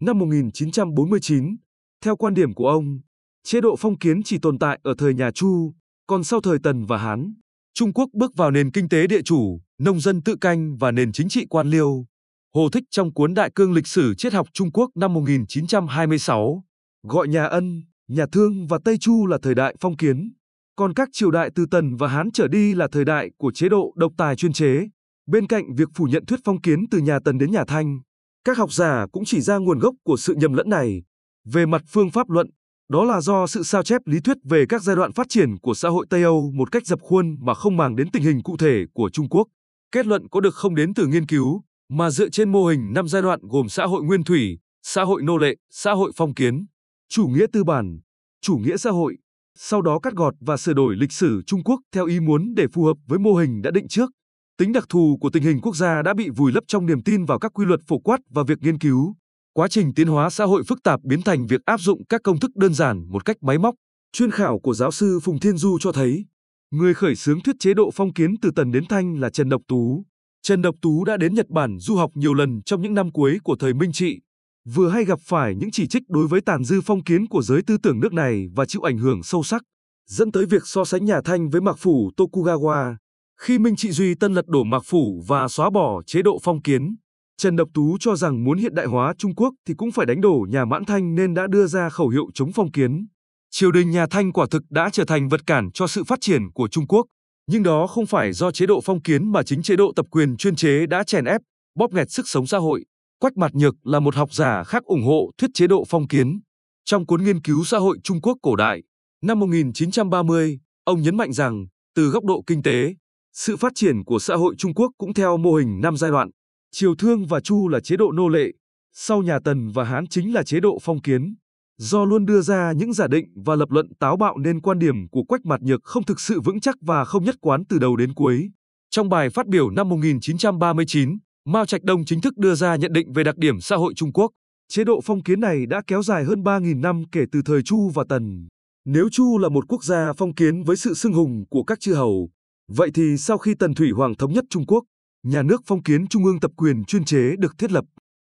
Năm 0.00 0.18
1949, 0.18 1.56
theo 2.04 2.16
quan 2.16 2.34
điểm 2.34 2.54
của 2.54 2.68
ông, 2.68 3.00
chế 3.44 3.60
độ 3.60 3.76
phong 3.78 3.98
kiến 3.98 4.22
chỉ 4.22 4.38
tồn 4.38 4.58
tại 4.58 4.80
ở 4.82 4.94
thời 4.98 5.14
nhà 5.14 5.30
Chu, 5.30 5.72
còn 6.06 6.24
sau 6.24 6.40
thời 6.40 6.58
Tần 6.62 6.84
và 6.84 6.98
Hán, 6.98 7.34
Trung 7.74 7.92
Quốc 7.92 8.08
bước 8.12 8.36
vào 8.36 8.50
nền 8.50 8.70
kinh 8.70 8.88
tế 8.88 9.06
địa 9.06 9.22
chủ, 9.22 9.60
nông 9.78 10.00
dân 10.00 10.22
tự 10.22 10.36
canh 10.36 10.76
và 10.76 10.90
nền 10.90 11.12
chính 11.12 11.28
trị 11.28 11.46
quan 11.50 11.70
liêu. 11.70 12.06
Hồ 12.54 12.68
Thích 12.68 12.84
trong 12.90 13.14
cuốn 13.14 13.34
Đại 13.34 13.50
cương 13.54 13.72
lịch 13.72 13.86
sử 13.86 14.14
triết 14.14 14.32
học 14.32 14.48
Trung 14.52 14.72
Quốc 14.72 14.90
năm 14.94 15.14
1926 15.14 16.64
gọi 17.02 17.28
nhà 17.28 17.44
Ân, 17.44 17.82
nhà 18.08 18.26
Thương 18.32 18.66
và 18.66 18.78
Tây 18.84 18.98
Chu 18.98 19.26
là 19.26 19.38
thời 19.42 19.54
đại 19.54 19.76
phong 19.80 19.96
kiến, 19.96 20.32
còn 20.76 20.94
các 20.94 21.08
triều 21.12 21.30
đại 21.30 21.50
từ 21.54 21.66
Tần 21.70 21.96
và 21.96 22.08
Hán 22.08 22.30
trở 22.30 22.48
đi 22.48 22.74
là 22.74 22.88
thời 22.92 23.04
đại 23.04 23.30
của 23.38 23.52
chế 23.52 23.68
độ 23.68 23.92
độc 23.96 24.12
tài 24.16 24.36
chuyên 24.36 24.52
chế. 24.52 24.88
Bên 25.26 25.46
cạnh 25.46 25.74
việc 25.74 25.88
phủ 25.94 26.04
nhận 26.04 26.26
thuyết 26.26 26.40
phong 26.44 26.60
kiến 26.60 26.84
từ 26.90 26.98
nhà 26.98 27.18
Tần 27.24 27.38
đến 27.38 27.50
nhà 27.50 27.64
Thanh, 27.64 28.00
các 28.44 28.58
học 28.58 28.72
giả 28.72 29.06
cũng 29.12 29.24
chỉ 29.24 29.40
ra 29.40 29.56
nguồn 29.58 29.78
gốc 29.78 29.94
của 30.04 30.16
sự 30.16 30.34
nhầm 30.34 30.52
lẫn 30.52 30.70
này. 30.70 31.02
Về 31.44 31.66
mặt 31.66 31.82
phương 31.88 32.10
pháp 32.10 32.30
luận, 32.30 32.50
đó 32.88 33.04
là 33.04 33.20
do 33.20 33.46
sự 33.46 33.62
sao 33.62 33.82
chép 33.82 34.00
lý 34.06 34.20
thuyết 34.20 34.36
về 34.44 34.64
các 34.68 34.82
giai 34.82 34.96
đoạn 34.96 35.12
phát 35.12 35.26
triển 35.28 35.58
của 35.58 35.74
xã 35.74 35.88
hội 35.88 36.06
Tây 36.10 36.22
Âu 36.22 36.50
một 36.54 36.72
cách 36.72 36.86
dập 36.86 37.00
khuôn 37.02 37.36
mà 37.40 37.54
không 37.54 37.76
màng 37.76 37.96
đến 37.96 38.10
tình 38.10 38.22
hình 38.22 38.42
cụ 38.42 38.56
thể 38.56 38.84
của 38.94 39.10
Trung 39.10 39.28
Quốc. 39.28 39.48
Kết 39.92 40.06
luận 40.06 40.28
có 40.28 40.40
được 40.40 40.54
không 40.54 40.74
đến 40.74 40.94
từ 40.94 41.06
nghiên 41.06 41.26
cứu, 41.26 41.62
mà 41.92 42.10
dựa 42.10 42.28
trên 42.28 42.52
mô 42.52 42.66
hình 42.66 42.92
năm 42.92 43.08
giai 43.08 43.22
đoạn 43.22 43.40
gồm 43.42 43.68
xã 43.68 43.84
hội 43.84 44.02
nguyên 44.02 44.24
thủy, 44.24 44.58
xã 44.82 45.02
hội 45.02 45.22
nô 45.22 45.36
lệ, 45.36 45.56
xã 45.70 45.92
hội 45.92 46.12
phong 46.16 46.34
kiến, 46.34 46.66
chủ 47.08 47.26
nghĩa 47.26 47.46
tư 47.52 47.64
bản, 47.64 48.00
chủ 48.40 48.56
nghĩa 48.56 48.76
xã 48.76 48.90
hội, 48.90 49.16
sau 49.58 49.82
đó 49.82 49.98
cắt 49.98 50.12
gọt 50.12 50.34
và 50.40 50.56
sửa 50.56 50.72
đổi 50.72 50.96
lịch 50.96 51.12
sử 51.12 51.42
Trung 51.46 51.64
Quốc 51.64 51.80
theo 51.94 52.06
ý 52.06 52.20
muốn 52.20 52.54
để 52.54 52.66
phù 52.72 52.84
hợp 52.84 52.96
với 53.06 53.18
mô 53.18 53.34
hình 53.34 53.62
đã 53.62 53.70
định 53.70 53.88
trước. 53.88 54.10
Tính 54.58 54.72
đặc 54.72 54.84
thù 54.88 55.18
của 55.20 55.30
tình 55.30 55.42
hình 55.42 55.60
quốc 55.60 55.76
gia 55.76 56.02
đã 56.02 56.14
bị 56.14 56.28
vùi 56.30 56.52
lấp 56.52 56.64
trong 56.66 56.86
niềm 56.86 57.02
tin 57.02 57.24
vào 57.24 57.38
các 57.38 57.52
quy 57.54 57.64
luật 57.64 57.80
phổ 57.86 57.98
quát 57.98 58.20
và 58.30 58.42
việc 58.42 58.58
nghiên 58.62 58.78
cứu. 58.78 59.14
Quá 59.52 59.68
trình 59.68 59.94
tiến 59.94 60.08
hóa 60.08 60.30
xã 60.30 60.44
hội 60.44 60.62
phức 60.68 60.82
tạp 60.82 61.00
biến 61.02 61.22
thành 61.22 61.46
việc 61.46 61.60
áp 61.64 61.80
dụng 61.80 62.04
các 62.08 62.20
công 62.24 62.40
thức 62.40 62.56
đơn 62.56 62.74
giản 62.74 63.04
một 63.08 63.24
cách 63.24 63.36
máy 63.40 63.58
móc. 63.58 63.74
Chuyên 64.12 64.30
khảo 64.30 64.58
của 64.58 64.74
giáo 64.74 64.90
sư 64.90 65.20
Phùng 65.22 65.40
Thiên 65.40 65.56
Du 65.56 65.78
cho 65.80 65.92
thấy, 65.92 66.24
người 66.70 66.94
khởi 66.94 67.14
xướng 67.16 67.40
thuyết 67.40 67.56
chế 67.58 67.74
độ 67.74 67.90
phong 67.94 68.12
kiến 68.12 68.34
từ 68.42 68.50
Tần 68.56 68.72
đến 68.72 68.84
Thanh 68.88 69.20
là 69.20 69.30
Trần 69.30 69.48
Độc 69.48 69.62
Tú. 69.68 70.04
Trần 70.44 70.62
Độc 70.62 70.74
Tú 70.82 71.04
đã 71.04 71.16
đến 71.16 71.34
Nhật 71.34 71.48
Bản 71.48 71.78
du 71.78 71.96
học 71.96 72.10
nhiều 72.14 72.34
lần 72.34 72.62
trong 72.62 72.82
những 72.82 72.94
năm 72.94 73.12
cuối 73.12 73.38
của 73.44 73.56
thời 73.58 73.74
Minh 73.74 73.92
Trị, 73.92 74.20
vừa 74.64 74.88
hay 74.88 75.04
gặp 75.04 75.18
phải 75.22 75.54
những 75.54 75.70
chỉ 75.70 75.86
trích 75.86 76.02
đối 76.08 76.26
với 76.26 76.40
tàn 76.40 76.64
dư 76.64 76.80
phong 76.84 77.04
kiến 77.04 77.26
của 77.26 77.42
giới 77.42 77.62
tư 77.66 77.76
tưởng 77.82 78.00
nước 78.00 78.12
này 78.12 78.46
và 78.54 78.64
chịu 78.66 78.82
ảnh 78.82 78.98
hưởng 78.98 79.22
sâu 79.22 79.42
sắc, 79.42 79.62
dẫn 80.08 80.32
tới 80.32 80.46
việc 80.46 80.62
so 80.64 80.84
sánh 80.84 81.04
nhà 81.04 81.20
Thanh 81.24 81.50
với 81.50 81.60
Mạc 81.60 81.78
Phủ 81.78 82.10
Tokugawa. 82.16 82.94
Khi 83.40 83.58
Minh 83.58 83.76
Trị 83.76 83.90
Duy 83.90 84.14
Tân 84.14 84.34
lật 84.34 84.46
đổ 84.46 84.64
Mạc 84.64 84.82
Phủ 84.84 85.24
và 85.26 85.48
xóa 85.48 85.70
bỏ 85.70 86.02
chế 86.06 86.22
độ 86.22 86.38
phong 86.42 86.62
kiến, 86.62 86.96
Trần 87.36 87.56
Độc 87.56 87.68
Tú 87.74 87.96
cho 88.00 88.16
rằng 88.16 88.44
muốn 88.44 88.58
hiện 88.58 88.74
đại 88.74 88.86
hóa 88.86 89.14
Trung 89.18 89.34
Quốc 89.34 89.54
thì 89.66 89.74
cũng 89.74 89.90
phải 89.92 90.06
đánh 90.06 90.20
đổ 90.20 90.46
nhà 90.50 90.64
Mãn 90.64 90.84
Thanh 90.84 91.14
nên 91.14 91.34
đã 91.34 91.46
đưa 91.46 91.66
ra 91.66 91.88
khẩu 91.88 92.08
hiệu 92.08 92.26
chống 92.34 92.52
phong 92.54 92.72
kiến. 92.72 93.06
Triều 93.50 93.72
đình 93.72 93.90
nhà 93.90 94.06
Thanh 94.10 94.32
quả 94.32 94.46
thực 94.50 94.62
đã 94.70 94.90
trở 94.92 95.04
thành 95.04 95.28
vật 95.28 95.40
cản 95.46 95.70
cho 95.74 95.86
sự 95.86 96.04
phát 96.04 96.18
triển 96.20 96.42
của 96.54 96.68
Trung 96.68 96.86
Quốc, 96.86 97.06
nhưng 97.46 97.62
đó 97.62 97.86
không 97.86 98.06
phải 98.06 98.32
do 98.32 98.50
chế 98.50 98.66
độ 98.66 98.80
phong 98.84 99.02
kiến 99.02 99.32
mà 99.32 99.42
chính 99.42 99.62
chế 99.62 99.76
độ 99.76 99.92
tập 99.96 100.06
quyền 100.10 100.36
chuyên 100.36 100.56
chế 100.56 100.86
đã 100.86 101.04
chèn 101.04 101.24
ép, 101.24 101.40
bóp 101.74 101.92
nghẹt 101.92 102.10
sức 102.10 102.28
sống 102.28 102.46
xã 102.46 102.58
hội. 102.58 102.84
Quách 103.18 103.36
Mạt 103.36 103.54
Nhược 103.54 103.86
là 103.86 104.00
một 104.00 104.14
học 104.14 104.34
giả 104.34 104.64
khác 104.64 104.84
ủng 104.84 105.02
hộ 105.04 105.30
thuyết 105.38 105.50
chế 105.54 105.66
độ 105.66 105.84
phong 105.88 106.08
kiến. 106.08 106.40
Trong 106.84 107.06
cuốn 107.06 107.24
nghiên 107.24 107.40
cứu 107.40 107.64
xã 107.64 107.78
hội 107.78 107.98
Trung 108.04 108.20
Quốc 108.20 108.38
cổ 108.42 108.56
đại, 108.56 108.82
năm 109.22 109.40
1930, 109.40 110.58
ông 110.84 111.02
nhấn 111.02 111.16
mạnh 111.16 111.32
rằng, 111.32 111.66
từ 111.94 112.08
góc 112.08 112.24
độ 112.24 112.42
kinh 112.46 112.62
tế, 112.62 112.94
sự 113.32 113.56
phát 113.56 113.72
triển 113.74 114.04
của 114.04 114.18
xã 114.18 114.34
hội 114.34 114.54
Trung 114.58 114.74
Quốc 114.74 114.90
cũng 114.98 115.14
theo 115.14 115.36
mô 115.36 115.54
hình 115.54 115.80
năm 115.80 115.96
giai 115.96 116.10
đoạn. 116.10 116.30
Triều 116.72 116.94
Thương 116.94 117.26
và 117.26 117.40
Chu 117.40 117.68
là 117.68 117.80
chế 117.80 117.96
độ 117.96 118.12
nô 118.12 118.28
lệ, 118.28 118.52
sau 118.92 119.22
nhà 119.22 119.38
Tần 119.44 119.68
và 119.68 119.84
Hán 119.84 120.06
chính 120.06 120.34
là 120.34 120.42
chế 120.42 120.60
độ 120.60 120.78
phong 120.82 121.02
kiến. 121.02 121.34
Do 121.84 122.04
luôn 122.04 122.26
đưa 122.26 122.40
ra 122.40 122.72
những 122.72 122.92
giả 122.92 123.06
định 123.06 123.26
và 123.34 123.56
lập 123.56 123.70
luận 123.70 123.94
táo 123.98 124.16
bạo 124.16 124.38
nên 124.38 124.60
quan 124.60 124.78
điểm 124.78 125.08
của 125.08 125.22
Quách 125.22 125.44
Mạt 125.44 125.60
Nhược 125.62 125.80
không 125.84 126.04
thực 126.04 126.20
sự 126.20 126.40
vững 126.40 126.60
chắc 126.60 126.76
và 126.80 127.04
không 127.04 127.24
nhất 127.24 127.34
quán 127.40 127.64
từ 127.68 127.78
đầu 127.78 127.96
đến 127.96 128.14
cuối. 128.14 128.50
Trong 128.90 129.08
bài 129.08 129.30
phát 129.30 129.46
biểu 129.46 129.70
năm 129.70 129.88
1939, 129.88 131.18
Mao 131.44 131.66
Trạch 131.66 131.82
Đông 131.82 132.04
chính 132.04 132.20
thức 132.20 132.36
đưa 132.36 132.54
ra 132.54 132.76
nhận 132.76 132.92
định 132.92 133.12
về 133.12 133.24
đặc 133.24 133.36
điểm 133.36 133.60
xã 133.60 133.76
hội 133.76 133.92
Trung 133.96 134.12
Quốc. 134.12 134.30
Chế 134.68 134.84
độ 134.84 135.00
phong 135.04 135.22
kiến 135.22 135.40
này 135.40 135.66
đã 135.66 135.82
kéo 135.86 136.02
dài 136.02 136.24
hơn 136.24 136.42
3.000 136.42 136.80
năm 136.80 137.02
kể 137.12 137.24
từ 137.32 137.42
thời 137.44 137.62
Chu 137.62 137.88
và 137.94 138.04
Tần. 138.08 138.48
Nếu 138.84 139.08
Chu 139.12 139.38
là 139.38 139.48
một 139.48 139.64
quốc 139.68 139.84
gia 139.84 140.12
phong 140.12 140.34
kiến 140.34 140.62
với 140.62 140.76
sự 140.76 140.94
xưng 140.94 141.12
hùng 141.12 141.44
của 141.50 141.62
các 141.62 141.80
chư 141.80 141.94
hầu, 141.94 142.28
vậy 142.68 142.90
thì 142.94 143.16
sau 143.18 143.38
khi 143.38 143.54
Tần 143.58 143.74
Thủy 143.74 143.90
Hoàng 143.90 144.14
thống 144.14 144.32
nhất 144.32 144.44
Trung 144.50 144.66
Quốc, 144.66 144.84
nhà 145.26 145.42
nước 145.42 145.62
phong 145.66 145.82
kiến 145.82 146.06
trung 146.06 146.24
ương 146.24 146.40
tập 146.40 146.50
quyền 146.56 146.84
chuyên 146.84 147.04
chế 147.04 147.36
được 147.38 147.58
thiết 147.58 147.72
lập. 147.72 147.84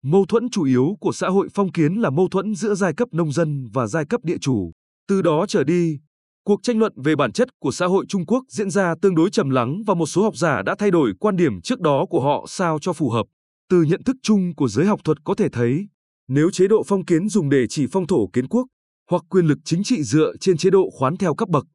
Mâu 0.04 0.26
thuẫn 0.26 0.50
chủ 0.50 0.64
yếu 0.64 0.98
của 1.00 1.12
xã 1.12 1.28
hội 1.28 1.48
phong 1.54 1.72
kiến 1.72 1.94
là 1.94 2.10
mâu 2.10 2.28
thuẫn 2.28 2.56
giữa 2.56 2.76
giai 2.76 2.94
cấp 2.94 3.08
nông 3.12 3.32
dân 3.32 3.68
và 3.74 3.88
giai 3.88 4.06
cấp 4.06 4.22
địa 4.24 4.38
chủ. 4.42 4.72
Từ 5.08 5.22
đó 5.22 5.46
trở 5.48 5.64
đi, 5.64 6.00
cuộc 6.46 6.64
tranh 6.64 6.80
luận 6.80 6.94
về 6.96 7.16
bản 7.16 7.32
chất 7.32 7.48
của 7.60 7.72
xã 7.72 7.86
hội 7.86 8.06
Trung 8.10 8.26
Quốc 8.26 8.44
diễn 8.50 8.70
ra 8.70 8.96
tương 9.02 9.16
đối 9.16 9.30
trầm 9.30 9.50
lắng 9.50 9.82
và 9.88 9.94
một 9.94 10.06
số 10.06 10.24
học 10.24 10.38
giả 10.38 10.62
đã 10.62 10.76
thay 10.80 10.92
đổi 10.92 11.14
quan 11.20 11.36
điểm 11.36 11.62
trước 11.62 11.80
đó 11.80 12.06
của 12.10 12.22
họ 12.22 12.46
sao 12.48 12.80
cho 12.82 12.94
phù 12.94 13.10
hợp. 13.10 13.26
Từ 13.70 13.82
nhận 13.82 14.04
thức 14.04 14.16
chung 14.24 14.56
của 14.56 14.68
giới 14.68 14.86
học 14.86 15.00
thuật 15.04 15.18
có 15.24 15.36
thể 15.36 15.50
thấy, 15.50 15.88
nếu 16.28 16.52
chế 16.52 16.68
độ 16.68 16.84
phong 16.88 17.06
kiến 17.06 17.30
dùng 17.30 17.50
để 17.50 17.68
chỉ 17.70 17.88
phong 17.92 18.08
thổ 18.08 18.28
kiến 18.34 18.48
quốc, 18.48 18.68
hoặc 19.10 19.24
quyền 19.30 19.46
lực 19.46 19.58
chính 19.66 19.84
trị 19.84 20.04
dựa 20.04 20.34
trên 20.40 20.58
chế 20.58 20.70
độ 20.70 20.90
khoán 20.90 21.18
theo 21.18 21.36
cấp 21.36 21.50
bậc, 21.50 21.66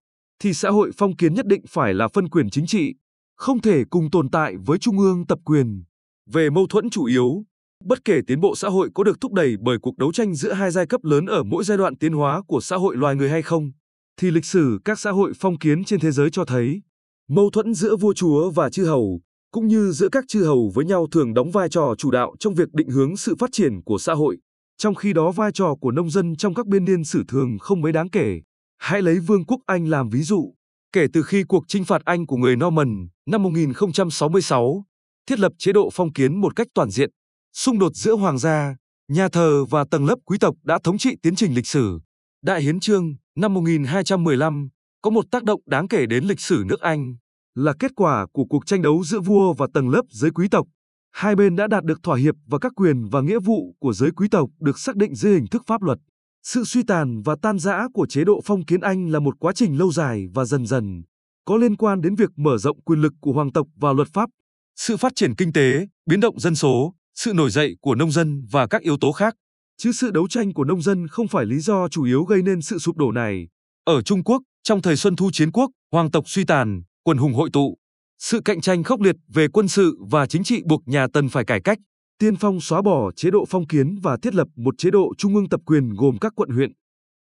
thì 0.43 0.55
xã 0.55 0.71
hội 0.71 0.91
phong 0.97 1.17
kiến 1.17 1.35
nhất 1.35 1.47
định 1.47 1.63
phải 1.69 1.95
là 1.95 2.09
phân 2.09 2.29
quyền 2.29 2.51
chính 2.51 2.67
trị, 2.67 2.95
không 3.37 3.61
thể 3.61 3.85
cùng 3.91 4.11
tồn 4.11 4.31
tại 4.31 4.55
với 4.67 4.79
trung 4.79 4.99
ương 4.99 5.27
tập 5.27 5.39
quyền. 5.45 5.85
Về 6.31 6.51
mâu 6.51 6.67
thuẫn 6.67 6.91
chủ 6.91 7.05
yếu, 7.05 7.45
bất 7.85 8.05
kể 8.05 8.21
tiến 8.27 8.41
bộ 8.41 8.55
xã 8.57 8.69
hội 8.69 8.89
có 8.95 9.05
được 9.05 9.21
thúc 9.21 9.33
đẩy 9.33 9.57
bởi 9.61 9.79
cuộc 9.83 9.99
đấu 9.99 10.13
tranh 10.13 10.35
giữa 10.35 10.53
hai 10.53 10.71
giai 10.71 10.87
cấp 10.87 11.05
lớn 11.05 11.27
ở 11.27 11.43
mỗi 11.43 11.65
giai 11.65 11.79
đoạn 11.79 11.97
tiến 11.97 12.13
hóa 12.13 12.43
của 12.47 12.61
xã 12.61 12.77
hội 12.77 12.97
loài 12.97 13.17
người 13.17 13.31
hay 13.31 13.43
không, 13.43 13.73
thì 14.17 14.31
lịch 14.31 14.45
sử 14.45 14.79
các 14.85 14.99
xã 14.99 15.11
hội 15.11 15.33
phong 15.37 15.59
kiến 15.59 15.85
trên 15.85 16.01
thế 16.01 16.11
giới 16.11 16.31
cho 16.31 16.45
thấy, 16.45 16.83
mâu 17.29 17.51
thuẫn 17.51 17.75
giữa 17.75 17.97
vua 17.97 18.13
chúa 18.13 18.51
và 18.51 18.71
chư 18.71 18.85
hầu, 18.85 19.21
cũng 19.51 19.67
như 19.67 19.93
giữa 19.93 20.09
các 20.09 20.25
chư 20.29 20.45
hầu 20.45 20.71
với 20.75 20.85
nhau 20.85 21.07
thường 21.11 21.35
đóng 21.35 21.51
vai 21.51 21.69
trò 21.69 21.95
chủ 21.99 22.11
đạo 22.11 22.35
trong 22.39 22.55
việc 22.55 22.73
định 22.73 22.89
hướng 22.89 23.17
sự 23.17 23.35
phát 23.39 23.51
triển 23.53 23.83
của 23.83 23.99
xã 23.99 24.15
hội, 24.15 24.37
trong 24.79 24.95
khi 24.95 25.13
đó 25.13 25.31
vai 25.31 25.53
trò 25.53 25.75
của 25.81 25.91
nông 25.91 26.11
dân 26.11 26.37
trong 26.37 26.55
các 26.55 26.67
biên 26.67 26.85
niên 26.85 27.05
sử 27.05 27.25
thường 27.29 27.59
không 27.61 27.81
mấy 27.81 27.93
đáng 27.93 28.11
kể. 28.11 28.41
Hãy 28.79 29.03
lấy 29.03 29.19
Vương 29.19 29.45
quốc 29.45 29.61
Anh 29.67 29.89
làm 29.89 30.09
ví 30.09 30.23
dụ. 30.23 30.55
Kể 30.93 31.07
từ 31.13 31.23
khi 31.23 31.45
cuộc 31.49 31.65
chinh 31.69 31.85
phạt 31.85 32.03
Anh 32.05 32.27
của 32.27 32.37
người 32.37 32.57
Norman 32.57 33.09
năm 33.27 33.43
1066, 33.43 34.85
thiết 35.27 35.39
lập 35.39 35.53
chế 35.59 35.73
độ 35.73 35.91
phong 35.93 36.13
kiến 36.13 36.41
một 36.41 36.57
cách 36.57 36.67
toàn 36.75 36.91
diện, 36.91 37.11
xung 37.55 37.79
đột 37.79 37.93
giữa 37.95 38.17
hoàng 38.17 38.39
gia, 38.39 38.77
nhà 39.09 39.29
thờ 39.29 39.65
và 39.65 39.85
tầng 39.91 40.07
lớp 40.07 40.17
quý 40.25 40.39
tộc 40.39 40.55
đã 40.63 40.79
thống 40.85 40.99
trị 40.99 41.17
tiến 41.23 41.35
trình 41.35 41.55
lịch 41.55 41.67
sử. 41.67 42.01
Đại 42.43 42.63
Hiến 42.63 42.81
Trương 42.81 43.15
năm 43.37 43.55
1215 43.55 44.69
có 45.03 45.11
một 45.11 45.25
tác 45.31 45.45
động 45.45 45.61
đáng 45.67 45.89
kể 45.89 46.07
đến 46.07 46.25
lịch 46.25 46.41
sử 46.41 46.65
nước 46.67 46.81
Anh, 46.81 47.17
là 47.55 47.73
kết 47.79 47.93
quả 47.97 48.27
của 48.33 48.45
cuộc 48.45 48.67
tranh 48.67 48.83
đấu 48.83 49.05
giữa 49.05 49.21
vua 49.21 49.53
và 49.53 49.67
tầng 49.75 49.89
lớp 49.89 50.03
giới 50.11 50.31
quý 50.31 50.49
tộc. 50.49 50.67
Hai 51.13 51.37
bên 51.37 51.57
đã 51.57 51.67
đạt 51.67 51.85
được 51.85 52.03
thỏa 52.03 52.17
hiệp 52.17 52.35
và 52.47 52.59
các 52.59 52.73
quyền 52.77 53.09
và 53.09 53.21
nghĩa 53.21 53.39
vụ 53.39 53.77
của 53.81 53.93
giới 53.93 54.11
quý 54.11 54.29
tộc 54.31 54.51
được 54.61 54.79
xác 54.79 54.97
định 54.97 55.15
dưới 55.15 55.35
hình 55.35 55.47
thức 55.51 55.63
pháp 55.67 55.83
luật. 55.83 55.99
Sự 56.43 56.65
suy 56.65 56.83
tàn 56.83 57.23
và 57.23 57.37
tan 57.43 57.59
rã 57.59 57.87
của 57.95 58.07
chế 58.07 58.25
độ 58.25 58.41
phong 58.45 58.65
kiến 58.65 58.81
Anh 58.81 59.09
là 59.09 59.21
một 59.21 59.35
quá 59.39 59.53
trình 59.53 59.79
lâu 59.79 59.93
dài 59.93 60.27
và 60.35 60.45
dần 60.45 60.67
dần 60.67 61.03
có 61.45 61.57
liên 61.57 61.77
quan 61.77 62.01
đến 62.01 62.15
việc 62.15 62.31
mở 62.37 62.59
rộng 62.59 62.81
quyền 62.81 63.01
lực 63.01 63.13
của 63.21 63.33
hoàng 63.33 63.53
tộc 63.53 63.67
và 63.77 63.93
luật 63.93 64.09
pháp, 64.13 64.31
sự 64.77 64.97
phát 64.97 65.13
triển 65.15 65.35
kinh 65.35 65.53
tế, 65.53 65.87
biến 66.07 66.21
động 66.21 66.41
dân 66.41 66.55
số, 66.55 66.95
sự 67.15 67.33
nổi 67.35 67.51
dậy 67.51 67.77
của 67.81 67.95
nông 67.95 68.11
dân 68.11 68.47
và 68.51 68.67
các 68.67 68.83
yếu 68.83 68.97
tố 69.01 69.13
khác. 69.13 69.35
Chứ 69.79 69.93
sự 69.93 70.11
đấu 70.11 70.29
tranh 70.29 70.53
của 70.53 70.65
nông 70.65 70.83
dân 70.83 71.09
không 71.09 71.29
phải 71.29 71.47
lý 71.47 71.59
do 71.59 71.89
chủ 71.89 72.05
yếu 72.05 72.25
gây 72.25 72.43
nên 72.43 72.63
sự 72.63 72.79
sụp 72.79 72.97
đổ 72.97 73.13
này. 73.13 73.49
Ở 73.85 74.03
Trung 74.03 74.25
Quốc, 74.25 74.43
trong 74.63 74.83
thời 74.83 74.97
Xuân 74.97 75.17
Thu 75.17 75.31
Chiến 75.33 75.53
Quốc, 75.53 75.71
hoàng 75.93 76.11
tộc 76.11 76.29
suy 76.29 76.45
tàn, 76.45 76.83
quần 77.05 77.19
hùng 77.19 77.35
hội 77.35 77.51
tụ. 77.53 77.77
Sự 78.19 78.41
cạnh 78.45 78.61
tranh 78.61 78.83
khốc 78.83 79.01
liệt 79.01 79.17
về 79.35 79.49
quân 79.49 79.69
sự 79.69 79.99
và 80.11 80.27
chính 80.27 80.45
trị 80.45 80.63
buộc 80.65 80.89
nhà 80.89 81.07
Tần 81.13 81.29
phải 81.29 81.45
cải 81.45 81.61
cách. 81.61 81.79
Tiên 82.19 82.37
Phong 82.37 82.61
xóa 82.61 82.83
bỏ 82.83 83.11
chế 83.17 83.31
độ 83.31 83.45
phong 83.49 83.67
kiến 83.67 83.99
và 84.03 84.17
thiết 84.23 84.35
lập 84.35 84.49
một 84.57 84.75
chế 84.79 84.91
độ 84.91 85.13
trung 85.19 85.35
ương 85.35 85.49
tập 85.49 85.61
quyền 85.67 85.95
gồm 85.95 86.19
các 86.19 86.33
quận 86.37 86.49
huyện. 86.49 86.73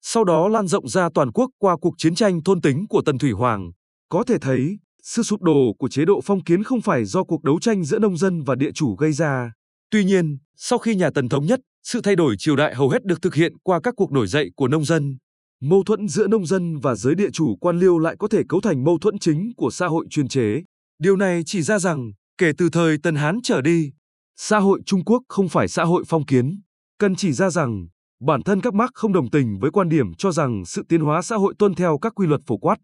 Sau 0.02 0.24
đó 0.24 0.48
lan 0.48 0.68
rộng 0.68 0.88
ra 0.88 1.10
toàn 1.14 1.32
quốc 1.32 1.50
qua 1.58 1.78
cuộc 1.82 1.94
chiến 1.98 2.16
tranh 2.16 2.44
thôn 2.44 2.62
tính 2.62 2.88
của 2.88 3.02
Tần 3.06 3.18
Thủy 3.18 3.32
Hoàng. 3.32 3.72
Có 4.10 4.24
thể 4.24 4.38
thấy, 4.42 4.78
sự 5.04 5.24
sụp 5.24 5.42
đổ 5.42 5.74
của 5.80 5.90
chế 5.90 6.06
độ 6.06 6.22
phong 6.24 6.44
kiến 6.44 6.64
không 6.64 6.82
phải 6.82 7.06
do 7.06 7.24
cuộc 7.24 7.44
đấu 7.44 7.60
tranh 7.60 7.84
giữa 7.84 8.00
nông 8.00 8.18
dân 8.18 8.44
và 8.44 8.56
địa 8.56 8.72
chủ 8.72 8.96
gây 8.96 9.12
ra. 9.12 9.52
Tuy 9.92 10.04
nhiên, 10.04 10.38
sau 10.56 10.80
khi 10.80 10.96
nhà 10.96 11.10
Tần 11.16 11.30
thống 11.30 11.46
nhất, 11.46 11.60
sự 11.84 12.02
thay 12.02 12.16
đổi 12.16 12.36
triều 12.38 12.56
đại 12.56 12.76
hầu 12.76 12.90
hết 12.90 13.06
được 13.06 13.22
thực 13.22 13.36
hiện 13.36 13.58
qua 13.64 13.80
các 13.84 13.94
cuộc 13.98 14.12
nổi 14.12 14.28
dậy 14.28 14.52
của 14.56 14.68
nông 14.68 14.86
dân. 14.86 15.18
Mâu 15.62 15.84
thuẫn 15.84 16.08
giữa 16.08 16.28
nông 16.28 16.46
dân 16.46 16.78
và 16.80 16.96
giới 16.96 17.16
địa 17.16 17.30
chủ 17.34 17.56
quan 17.56 17.80
liêu 17.80 18.00
lại 18.00 18.16
có 18.20 18.28
thể 18.28 18.42
cấu 18.50 18.62
thành 18.62 18.84
mâu 18.84 18.98
thuẫn 19.00 19.20
chính 19.20 19.52
của 19.58 19.70
xã 19.72 19.88
hội 19.88 20.06
chuyên 20.10 20.28
chế. 20.28 20.64
Điều 21.00 21.16
này 21.16 21.42
chỉ 21.46 21.62
ra 21.62 21.80
rằng, 21.80 22.12
kể 22.38 22.52
từ 22.58 22.70
thời 22.70 22.98
Tần 23.04 23.16
Hán 23.16 23.40
trở 23.44 23.62
đi, 23.62 23.92
xã 24.38 24.60
hội 24.60 24.82
Trung 24.86 25.04
Quốc 25.06 25.22
không 25.30 25.50
phải 25.50 25.68
xã 25.68 25.84
hội 25.84 26.04
phong 26.08 26.26
kiến. 26.26 26.62
Cần 27.00 27.16
chỉ 27.16 27.34
ra 27.34 27.50
rằng, 27.50 27.88
bản 28.22 28.44
thân 28.44 28.62
các 28.62 28.74
Marx 28.74 28.90
không 28.94 29.14
đồng 29.14 29.30
tình 29.30 29.60
với 29.60 29.72
quan 29.72 29.90
điểm 29.90 30.14
cho 30.14 30.32
rằng 30.32 30.66
sự 30.66 30.84
tiến 30.90 31.02
hóa 31.02 31.22
xã 31.22 31.36
hội 31.36 31.54
tuân 31.60 31.76
theo 31.76 31.98
các 32.02 32.14
quy 32.16 32.28
luật 32.28 32.42
phổ 32.48 32.58
quát, 32.58 32.76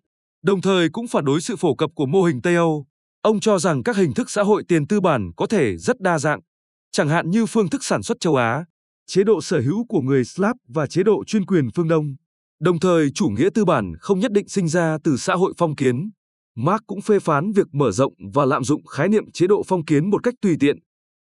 đồng 0.43 0.61
thời 0.61 0.89
cũng 0.89 1.07
phản 1.07 1.25
đối 1.25 1.41
sự 1.41 1.55
phổ 1.55 1.75
cập 1.75 1.89
của 1.95 2.05
mô 2.05 2.23
hình 2.23 2.41
Tây 2.41 2.55
Âu. 2.55 2.85
Ông 3.21 3.39
cho 3.39 3.59
rằng 3.59 3.83
các 3.83 3.95
hình 3.95 4.13
thức 4.13 4.29
xã 4.29 4.43
hội 4.43 4.63
tiền 4.67 4.87
tư 4.87 4.99
bản 5.01 5.31
có 5.35 5.45
thể 5.45 5.77
rất 5.77 6.01
đa 6.01 6.19
dạng, 6.19 6.39
chẳng 6.91 7.09
hạn 7.09 7.29
như 7.29 7.45
phương 7.45 7.69
thức 7.69 7.83
sản 7.83 8.03
xuất 8.03 8.19
châu 8.19 8.35
Á, 8.35 8.65
chế 9.07 9.23
độ 9.23 9.41
sở 9.41 9.59
hữu 9.59 9.85
của 9.89 10.01
người 10.01 10.25
Slav 10.25 10.55
và 10.67 10.87
chế 10.87 11.03
độ 11.03 11.23
chuyên 11.23 11.45
quyền 11.45 11.69
phương 11.75 11.87
Đông. 11.87 12.15
Đồng 12.59 12.79
thời, 12.79 13.11
chủ 13.11 13.27
nghĩa 13.29 13.49
tư 13.53 13.65
bản 13.65 13.93
không 13.99 14.19
nhất 14.19 14.31
định 14.31 14.47
sinh 14.47 14.67
ra 14.67 14.97
từ 15.03 15.17
xã 15.17 15.33
hội 15.35 15.53
phong 15.57 15.75
kiến. 15.75 16.09
Marx 16.55 16.81
cũng 16.87 17.01
phê 17.01 17.19
phán 17.19 17.51
việc 17.51 17.67
mở 17.71 17.91
rộng 17.91 18.13
và 18.33 18.45
lạm 18.45 18.63
dụng 18.63 18.85
khái 18.85 19.09
niệm 19.09 19.31
chế 19.31 19.47
độ 19.47 19.63
phong 19.67 19.85
kiến 19.85 20.09
một 20.09 20.23
cách 20.23 20.33
tùy 20.41 20.55
tiện, 20.59 20.79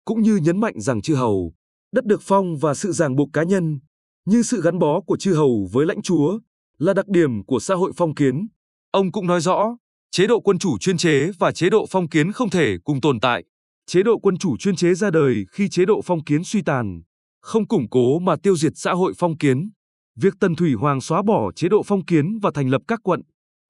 cũng 0.06 0.22
như 0.22 0.36
nhấn 0.36 0.60
mạnh 0.60 0.82
rằng 0.82 1.02
chư 1.02 1.16
hầu, 1.16 1.54
đất 1.92 2.06
được 2.06 2.22
phong 2.24 2.58
và 2.58 2.74
sự 2.74 2.92
ràng 2.92 3.16
buộc 3.16 3.30
cá 3.34 3.44
nhân, 3.44 3.80
như 4.26 4.44
sự 4.44 4.62
gắn 4.62 4.80
bó 4.80 5.02
của 5.02 5.18
chư 5.18 5.34
hầu 5.34 5.68
với 5.72 5.86
lãnh 5.86 6.02
chúa, 6.02 6.40
là 6.78 6.94
đặc 6.94 7.08
điểm 7.08 7.46
của 7.46 7.60
xã 7.60 7.76
hội 7.76 7.92
phong 7.96 8.16
kiến. 8.16 8.48
Ông 8.92 9.12
cũng 9.12 9.28
nói 9.28 9.42
rõ, 9.42 9.78
chế 10.12 10.28
độ 10.28 10.40
quân 10.40 10.60
chủ 10.60 10.78
chuyên 10.78 10.98
chế 10.98 11.32
và 11.40 11.52
chế 11.52 11.70
độ 11.70 11.86
phong 11.90 12.10
kiến 12.10 12.32
không 12.32 12.50
thể 12.50 12.78
cùng 12.84 13.02
tồn 13.02 13.20
tại. 13.20 13.44
Chế 13.92 14.04
độ 14.04 14.18
quân 14.18 14.38
chủ 14.38 14.58
chuyên 14.58 14.76
chế 14.76 14.94
ra 14.94 15.12
đời 15.12 15.46
khi 15.52 15.70
chế 15.70 15.86
độ 15.86 16.02
phong 16.06 16.24
kiến 16.24 16.44
suy 16.44 16.62
tàn, 16.62 17.02
không 17.42 17.68
củng 17.68 17.90
cố 17.90 18.20
mà 18.20 18.36
tiêu 18.44 18.56
diệt 18.56 18.72
xã 18.76 18.92
hội 18.92 19.14
phong 19.18 19.38
kiến. 19.38 19.70
Việc 20.16 20.34
Tần 20.40 20.56
Thủy 20.56 20.74
Hoàng 20.74 21.02
xóa 21.02 21.22
bỏ 21.22 21.52
chế 21.56 21.70
độ 21.70 21.84
phong 21.86 22.06
kiến 22.06 22.40
và 22.42 22.52
thành 22.54 22.70
lập 22.70 22.82
các 22.88 23.00
quận, 23.04 23.22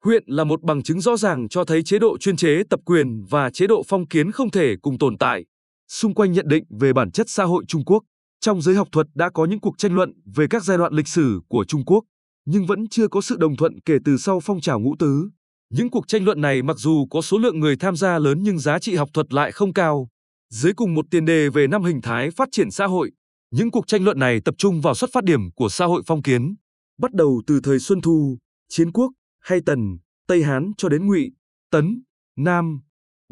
huyện 0.04 0.24
là 0.26 0.44
một 0.44 0.62
bằng 0.62 0.82
chứng 0.82 1.00
rõ 1.00 1.16
ràng 1.16 1.48
cho 1.48 1.64
thấy 1.64 1.82
chế 1.82 1.98
độ 1.98 2.18
chuyên 2.18 2.36
chế 2.36 2.62
tập 2.70 2.80
quyền 2.84 3.24
và 3.30 3.50
chế 3.50 3.66
độ 3.66 3.82
phong 3.88 4.08
kiến 4.08 4.32
không 4.32 4.50
thể 4.50 4.74
cùng 4.82 4.98
tồn 4.98 5.18
tại. 5.18 5.44
Xung 5.88 6.14
quanh 6.14 6.32
nhận 6.32 6.48
định 6.48 6.64
về 6.80 6.92
bản 6.92 7.10
chất 7.10 7.26
xã 7.30 7.44
hội 7.44 7.64
Trung 7.68 7.84
Quốc, 7.84 8.02
trong 8.40 8.62
giới 8.62 8.74
học 8.74 8.88
thuật 8.92 9.06
đã 9.14 9.30
có 9.34 9.44
những 9.44 9.60
cuộc 9.60 9.78
tranh 9.78 9.94
luận 9.94 10.12
về 10.36 10.46
các 10.50 10.64
giai 10.64 10.78
đoạn 10.78 10.92
lịch 10.92 11.08
sử 11.08 11.40
của 11.48 11.64
Trung 11.64 11.84
Quốc, 11.84 12.04
nhưng 12.46 12.66
vẫn 12.66 12.88
chưa 12.88 13.08
có 13.08 13.20
sự 13.20 13.36
đồng 13.36 13.56
thuận 13.56 13.80
kể 13.80 13.96
từ 14.04 14.16
sau 14.16 14.40
phong 14.40 14.60
trào 14.60 14.80
ngũ 14.80 14.96
tứ. 14.98 15.30
Những 15.70 15.90
cuộc 15.90 16.08
tranh 16.08 16.24
luận 16.24 16.40
này 16.40 16.62
mặc 16.62 16.76
dù 16.78 17.06
có 17.10 17.22
số 17.22 17.38
lượng 17.38 17.60
người 17.60 17.76
tham 17.76 17.96
gia 17.96 18.18
lớn 18.18 18.38
nhưng 18.42 18.58
giá 18.58 18.78
trị 18.78 18.94
học 18.94 19.08
thuật 19.14 19.32
lại 19.32 19.52
không 19.52 19.72
cao. 19.72 20.08
Dưới 20.50 20.72
cùng 20.72 20.94
một 20.94 21.04
tiền 21.10 21.24
đề 21.24 21.48
về 21.48 21.66
năm 21.66 21.84
hình 21.84 22.00
thái 22.02 22.30
phát 22.30 22.48
triển 22.52 22.70
xã 22.70 22.86
hội, 22.86 23.10
những 23.50 23.70
cuộc 23.70 23.86
tranh 23.86 24.04
luận 24.04 24.18
này 24.18 24.40
tập 24.44 24.54
trung 24.58 24.80
vào 24.80 24.94
xuất 24.94 25.10
phát 25.12 25.24
điểm 25.24 25.50
của 25.54 25.68
xã 25.68 25.84
hội 25.84 26.02
phong 26.06 26.22
kiến, 26.22 26.54
bắt 26.98 27.12
đầu 27.12 27.42
từ 27.46 27.60
thời 27.62 27.78
Xuân 27.78 28.00
Thu, 28.00 28.38
Chiến 28.68 28.92
Quốc, 28.92 29.12
hay 29.40 29.60
Tần, 29.66 29.98
Tây 30.26 30.42
Hán 30.42 30.72
cho 30.76 30.88
đến 30.88 31.06
Ngụy, 31.06 31.32
Tấn, 31.70 32.02
Nam, 32.36 32.80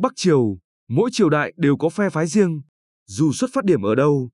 Bắc 0.02 0.12
Triều, 0.16 0.58
mỗi 0.88 1.10
triều 1.12 1.28
đại 1.28 1.52
đều 1.56 1.76
có 1.76 1.88
phe 1.88 2.10
phái 2.10 2.26
riêng. 2.26 2.62
Dù 3.06 3.32
xuất 3.32 3.50
phát 3.52 3.64
điểm 3.64 3.82
ở 3.82 3.94
đâu, 3.94 4.30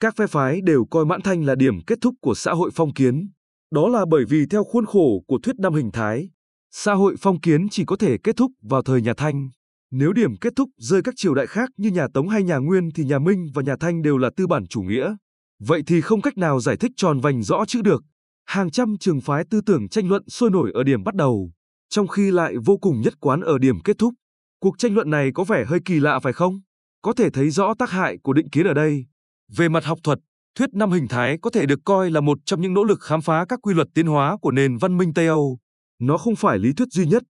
các 0.00 0.16
phe 0.16 0.26
phái 0.26 0.60
đều 0.60 0.84
coi 0.90 1.04
Mãn 1.04 1.22
Thanh 1.22 1.44
là 1.44 1.54
điểm 1.54 1.84
kết 1.86 1.98
thúc 2.00 2.14
của 2.20 2.34
xã 2.34 2.52
hội 2.52 2.70
phong 2.74 2.92
kiến. 2.92 3.30
Đó 3.70 3.88
là 3.88 4.04
bởi 4.10 4.24
vì 4.28 4.46
theo 4.46 4.64
khuôn 4.64 4.86
khổ 4.86 5.24
của 5.26 5.38
thuyết 5.42 5.56
năm 5.58 5.74
hình 5.74 5.90
thái, 5.92 6.30
xã 6.70 6.94
hội 6.94 7.16
phong 7.20 7.40
kiến 7.40 7.68
chỉ 7.68 7.84
có 7.84 7.96
thể 7.96 8.16
kết 8.24 8.36
thúc 8.36 8.52
vào 8.62 8.82
thời 8.82 9.02
nhà 9.02 9.14
Thanh. 9.16 9.50
Nếu 9.90 10.12
điểm 10.12 10.36
kết 10.36 10.52
thúc 10.56 10.70
rơi 10.76 11.02
các 11.02 11.14
triều 11.16 11.34
đại 11.34 11.46
khác 11.46 11.70
như 11.76 11.90
nhà 11.90 12.06
Tống 12.14 12.28
hay 12.28 12.42
nhà 12.42 12.56
Nguyên 12.56 12.90
thì 12.94 13.04
nhà 13.04 13.18
Minh 13.18 13.46
và 13.54 13.62
nhà 13.62 13.76
Thanh 13.80 14.02
đều 14.02 14.18
là 14.18 14.30
tư 14.36 14.46
bản 14.46 14.66
chủ 14.66 14.82
nghĩa. 14.82 15.16
Vậy 15.60 15.82
thì 15.86 16.00
không 16.00 16.20
cách 16.20 16.38
nào 16.38 16.60
giải 16.60 16.76
thích 16.76 16.92
tròn 16.96 17.20
vành 17.20 17.42
rõ 17.42 17.64
chữ 17.64 17.82
được. 17.82 18.04
Hàng 18.46 18.70
trăm 18.70 18.98
trường 19.00 19.20
phái 19.20 19.44
tư 19.50 19.60
tưởng 19.66 19.88
tranh 19.88 20.08
luận 20.08 20.22
sôi 20.28 20.50
nổi 20.50 20.70
ở 20.74 20.82
điểm 20.82 21.04
bắt 21.04 21.14
đầu, 21.14 21.50
trong 21.88 22.08
khi 22.08 22.30
lại 22.30 22.54
vô 22.64 22.76
cùng 22.76 23.00
nhất 23.00 23.14
quán 23.20 23.40
ở 23.40 23.58
điểm 23.58 23.80
kết 23.84 23.98
thúc. 23.98 24.14
Cuộc 24.60 24.78
tranh 24.78 24.94
luận 24.94 25.10
này 25.10 25.30
có 25.34 25.44
vẻ 25.44 25.64
hơi 25.64 25.80
kỳ 25.84 26.00
lạ 26.00 26.18
phải 26.18 26.32
không? 26.32 26.60
Có 27.02 27.12
thể 27.12 27.30
thấy 27.30 27.50
rõ 27.50 27.74
tác 27.78 27.90
hại 27.90 28.18
của 28.22 28.32
định 28.32 28.50
kiến 28.50 28.66
ở 28.66 28.74
đây. 28.74 29.06
Về 29.56 29.68
mặt 29.68 29.84
học 29.84 29.98
thuật, 30.04 30.18
thuyết 30.54 30.74
năm 30.74 30.90
hình 30.90 31.08
thái 31.08 31.38
có 31.42 31.50
thể 31.50 31.66
được 31.66 31.78
coi 31.84 32.10
là 32.10 32.20
một 32.20 32.38
trong 32.44 32.60
những 32.60 32.74
nỗ 32.74 32.84
lực 32.84 33.00
khám 33.00 33.20
phá 33.20 33.44
các 33.48 33.58
quy 33.62 33.74
luật 33.74 33.88
tiến 33.94 34.06
hóa 34.06 34.36
của 34.40 34.50
nền 34.50 34.76
văn 34.76 34.98
minh 34.98 35.14
Tây 35.14 35.26
Âu. 35.26 35.58
Nó 35.98 36.18
không 36.18 36.36
phải 36.36 36.58
lý 36.58 36.72
thuyết 36.72 36.88
duy 36.92 37.06
nhất, 37.06 37.22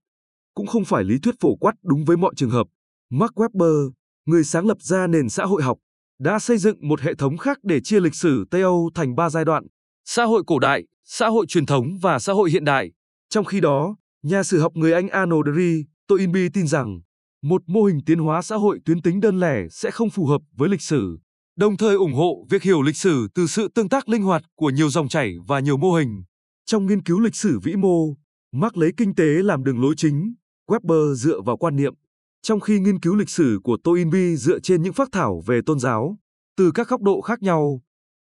cũng 0.53 0.67
không 0.67 0.85
phải 0.85 1.03
lý 1.03 1.19
thuyết 1.19 1.35
phổ 1.39 1.55
quát 1.55 1.73
đúng 1.83 2.05
với 2.05 2.17
mọi 2.17 2.33
trường 2.35 2.49
hợp. 2.49 2.67
Mark 3.09 3.33
Webber, 3.33 3.91
người 4.25 4.43
sáng 4.43 4.67
lập 4.67 4.77
ra 4.81 5.07
nền 5.07 5.29
xã 5.29 5.45
hội 5.45 5.63
học, 5.63 5.77
đã 6.19 6.39
xây 6.39 6.57
dựng 6.57 6.87
một 6.87 7.01
hệ 7.01 7.15
thống 7.15 7.37
khác 7.37 7.59
để 7.63 7.79
chia 7.81 7.99
lịch 7.99 8.15
sử 8.15 8.45
Tây 8.51 8.61
Âu 8.61 8.89
thành 8.95 9.15
ba 9.15 9.29
giai 9.29 9.45
đoạn: 9.45 9.67
xã 10.05 10.23
hội 10.23 10.43
cổ 10.47 10.59
đại, 10.59 10.83
xã 11.05 11.27
hội 11.27 11.45
truyền 11.45 11.65
thống 11.65 11.97
và 12.01 12.19
xã 12.19 12.33
hội 12.33 12.51
hiện 12.51 12.65
đại. 12.65 12.91
Trong 13.29 13.45
khi 13.45 13.59
đó, 13.59 13.95
nhà 14.23 14.43
sử 14.43 14.59
học 14.59 14.71
người 14.75 14.93
Anh 14.93 15.09
Arnold 15.09 15.47
Ri, 15.57 15.85
Toynbee 16.07 16.49
tin 16.53 16.67
rằng 16.67 17.01
một 17.43 17.61
mô 17.67 17.83
hình 17.83 17.99
tiến 18.05 18.19
hóa 18.19 18.41
xã 18.41 18.55
hội 18.55 18.79
tuyến 18.85 19.01
tính 19.01 19.19
đơn 19.19 19.39
lẻ 19.39 19.67
sẽ 19.71 19.91
không 19.91 20.09
phù 20.09 20.25
hợp 20.25 20.41
với 20.57 20.69
lịch 20.69 20.81
sử, 20.81 21.19
đồng 21.57 21.77
thời 21.77 21.95
ủng 21.95 22.13
hộ 22.13 22.45
việc 22.49 22.63
hiểu 22.63 22.81
lịch 22.81 22.97
sử 22.97 23.27
từ 23.35 23.47
sự 23.47 23.67
tương 23.75 23.89
tác 23.89 24.09
linh 24.09 24.23
hoạt 24.23 24.43
của 24.55 24.69
nhiều 24.69 24.89
dòng 24.89 25.07
chảy 25.07 25.35
và 25.47 25.59
nhiều 25.59 25.77
mô 25.77 25.93
hình. 25.93 26.23
Trong 26.65 26.85
nghiên 26.85 27.03
cứu 27.03 27.19
lịch 27.19 27.35
sử 27.35 27.59
vĩ 27.59 27.75
mô, 27.75 28.13
Marx 28.51 28.71
lấy 28.73 28.91
kinh 28.97 29.15
tế 29.15 29.25
làm 29.25 29.63
đường 29.63 29.81
lối 29.81 29.93
chính, 29.97 30.33
Weber 30.67 31.13
dựa 31.13 31.41
vào 31.41 31.57
quan 31.57 31.75
niệm, 31.75 31.93
trong 32.41 32.59
khi 32.59 32.79
nghiên 32.79 32.99
cứu 32.99 33.15
lịch 33.15 33.29
sử 33.29 33.59
của 33.63 33.77
Toynbee 33.83 34.35
dựa 34.35 34.59
trên 34.59 34.81
những 34.81 34.93
phác 34.93 35.09
thảo 35.11 35.43
về 35.45 35.59
tôn 35.65 35.79
giáo, 35.79 36.17
từ 36.57 36.71
các 36.71 36.87
góc 36.87 37.01
độ 37.01 37.21
khác 37.21 37.41
nhau, 37.41 37.81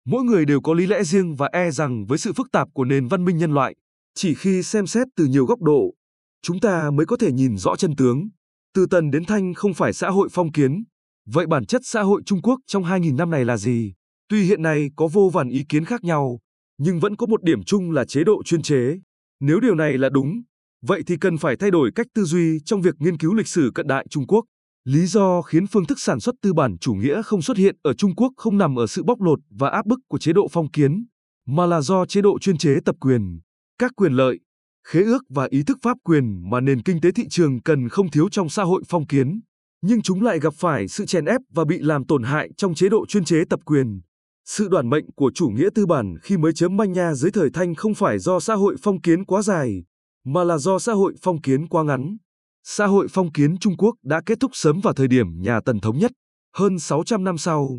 mỗi 0.07 0.25
người 0.25 0.45
đều 0.45 0.61
có 0.61 0.75
lý 0.75 0.87
lẽ 0.87 1.03
riêng 1.05 1.35
và 1.35 1.49
e 1.53 1.71
rằng 1.71 2.07
với 2.07 2.19
sự 2.19 2.33
phức 2.33 2.53
tạp 2.53 2.69
của 2.75 2.85
nền 2.85 3.09
văn 3.09 3.25
minh 3.25 3.39
nhân 3.39 3.53
loại, 3.53 3.75
chỉ 4.15 4.35
khi 4.35 4.63
xem 4.63 4.87
xét 4.87 5.07
từ 5.17 5.25
nhiều 5.25 5.47
góc 5.47 5.63
độ, 5.63 5.95
chúng 6.43 6.61
ta 6.61 6.91
mới 6.91 7.07
có 7.07 7.17
thể 7.17 7.33
nhìn 7.33 7.57
rõ 7.57 7.77
chân 7.77 7.97
tướng. 7.97 8.29
Từ 8.75 8.87
Tần 8.91 9.11
đến 9.11 9.25
Thanh 9.25 9.55
không 9.55 9.75
phải 9.75 9.93
xã 9.93 10.11
hội 10.11 10.29
phong 10.33 10.53
kiến. 10.53 10.85
Vậy 11.27 11.47
bản 11.47 11.67
chất 11.67 11.83
xã 11.85 12.03
hội 12.03 12.23
Trung 12.27 12.43
Quốc 12.43 12.61
trong 12.67 12.85
2.000 12.85 13.17
năm 13.17 13.31
này 13.31 13.45
là 13.45 13.57
gì? 13.57 13.93
Tuy 14.29 14.43
hiện 14.43 14.63
nay 14.63 14.91
có 14.97 15.09
vô 15.13 15.31
vàn 15.33 15.49
ý 15.49 15.65
kiến 15.69 15.85
khác 15.85 16.05
nhau, 16.05 16.39
nhưng 16.79 17.01
vẫn 17.01 17.17
có 17.17 17.27
một 17.27 17.43
điểm 17.43 17.63
chung 17.63 17.91
là 17.91 18.05
chế 18.05 18.25
độ 18.25 18.43
chuyên 18.43 18.63
chế. 18.63 18.99
Nếu 19.47 19.61
điều 19.61 19.75
này 19.75 19.99
là 19.99 20.09
đúng, 20.09 20.43
vậy 20.83 21.03
thì 21.07 21.17
cần 21.21 21.39
phải 21.39 21.57
thay 21.57 21.71
đổi 21.71 21.91
cách 21.95 22.07
tư 22.15 22.25
duy 22.25 22.61
trong 22.65 22.83
việc 22.83 22.95
nghiên 22.99 23.19
cứu 23.19 23.35
lịch 23.35 23.49
sử 23.49 23.71
cận 23.75 23.87
đại 23.87 24.07
Trung 24.11 24.27
Quốc. 24.27 24.45
Lý 24.85 25.07
do 25.07 25.43
khiến 25.43 25.67
phương 25.67 25.87
thức 25.87 26.01
sản 26.01 26.21
xuất 26.21 26.35
tư 26.43 26.53
bản 26.53 26.79
chủ 26.79 26.93
nghĩa 26.95 27.23
không 27.23 27.43
xuất 27.43 27.57
hiện 27.57 27.77
ở 27.83 27.95
Trung 27.95 28.15
Quốc 28.15 28.33
không 28.37 28.59
nằm 28.59 28.79
ở 28.79 28.87
sự 28.87 29.03
bóc 29.03 29.21
lột 29.21 29.39
và 29.51 29.69
áp 29.69 29.87
bức 29.87 29.99
của 30.09 30.19
chế 30.19 30.33
độ 30.33 30.49
phong 30.51 30.71
kiến, 30.71 31.07
mà 31.47 31.67
là 31.67 31.81
do 31.81 32.07
chế 32.07 32.21
độ 32.23 32.39
chuyên 32.39 32.59
chế 32.59 32.77
tập 32.85 32.97
quyền, 33.01 33.41
các 33.79 33.93
quyền 33.97 34.13
lợi, 34.13 34.41
khế 34.87 35.03
ước 35.03 35.23
và 35.29 35.49
ý 35.51 35.63
thức 35.63 35.79
pháp 35.83 35.97
quyền 36.05 36.51
mà 36.51 36.61
nền 36.61 36.83
kinh 36.83 37.01
tế 37.01 37.13
thị 37.13 37.27
trường 37.31 37.63
cần 37.63 37.89
không 37.89 38.11
thiếu 38.11 38.29
trong 38.29 38.49
xã 38.49 38.63
hội 38.63 38.83
phong 38.89 39.07
kiến, 39.07 39.41
nhưng 39.83 40.03
chúng 40.03 40.23
lại 40.23 40.41
gặp 40.41 40.55
phải 40.57 40.89
sự 40.89 41.07
chèn 41.07 41.25
ép 41.25 41.41
và 41.55 41.65
bị 41.65 41.79
làm 41.79 42.07
tổn 42.07 42.23
hại 42.23 42.51
trong 42.57 42.75
chế 42.75 42.89
độ 42.89 43.07
chuyên 43.07 43.25
chế 43.25 43.45
tập 43.51 43.61
quyền. 43.65 44.01
Sự 44.45 44.69
đoàn 44.69 44.91
mệnh 44.91 45.05
của 45.17 45.31
chủ 45.35 45.49
nghĩa 45.49 45.69
tư 45.75 45.87
bản 45.87 46.17
khi 46.23 46.37
mới 46.37 46.53
chấm 46.53 46.77
manh 46.77 46.93
nha 46.93 47.15
dưới 47.15 47.31
thời 47.31 47.51
Thanh 47.51 47.75
không 47.75 47.95
phải 47.95 48.19
do 48.19 48.41
xã 48.41 48.55
hội 48.55 48.77
phong 48.83 49.01
kiến 49.01 49.25
quá 49.25 49.43
dài, 49.43 49.85
mà 50.25 50.45
là 50.45 50.59
do 50.59 50.79
xã 50.79 50.93
hội 50.93 51.15
phong 51.23 51.41
kiến 51.41 51.69
quá 51.69 51.85
ngắn. 51.85 52.17
Xã 52.65 52.87
hội 52.87 53.07
phong 53.11 53.33
kiến 53.33 53.59
Trung 53.59 53.77
Quốc 53.77 53.95
đã 54.03 54.21
kết 54.27 54.41
thúc 54.41 54.51
sớm 54.55 54.81
vào 54.81 54.95
thời 54.95 55.09
điểm 55.09 55.27
nhà 55.43 55.61
Tần 55.61 55.81
thống 55.81 55.99
nhất. 55.99 56.13
Hơn 56.57 56.79
600 56.79 57.25
năm 57.25 57.39
sau, 57.39 57.79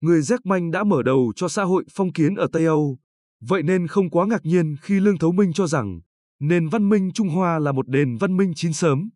người 0.00 0.22
Giác 0.22 0.46
Manh 0.46 0.70
đã 0.70 0.84
mở 0.84 1.02
đầu 1.02 1.32
cho 1.36 1.48
xã 1.48 1.62
hội 1.64 1.84
phong 1.90 2.12
kiến 2.12 2.34
ở 2.34 2.46
Tây 2.52 2.64
Âu. 2.64 2.98
Vậy 3.40 3.62
nên 3.62 3.86
không 3.86 4.10
quá 4.10 4.26
ngạc 4.26 4.44
nhiên 4.44 4.76
khi 4.82 5.00
Lương 5.00 5.18
Thấu 5.18 5.32
Minh 5.32 5.52
cho 5.52 5.66
rằng 5.66 6.00
Nền 6.40 6.68
văn 6.68 6.88
minh 6.88 7.10
Trung 7.12 7.28
Hoa 7.28 7.58
là 7.58 7.72
một 7.72 7.88
nền 7.88 8.16
văn 8.16 8.36
minh 8.36 8.52
chín 8.56 8.72
sớm, 8.72 9.08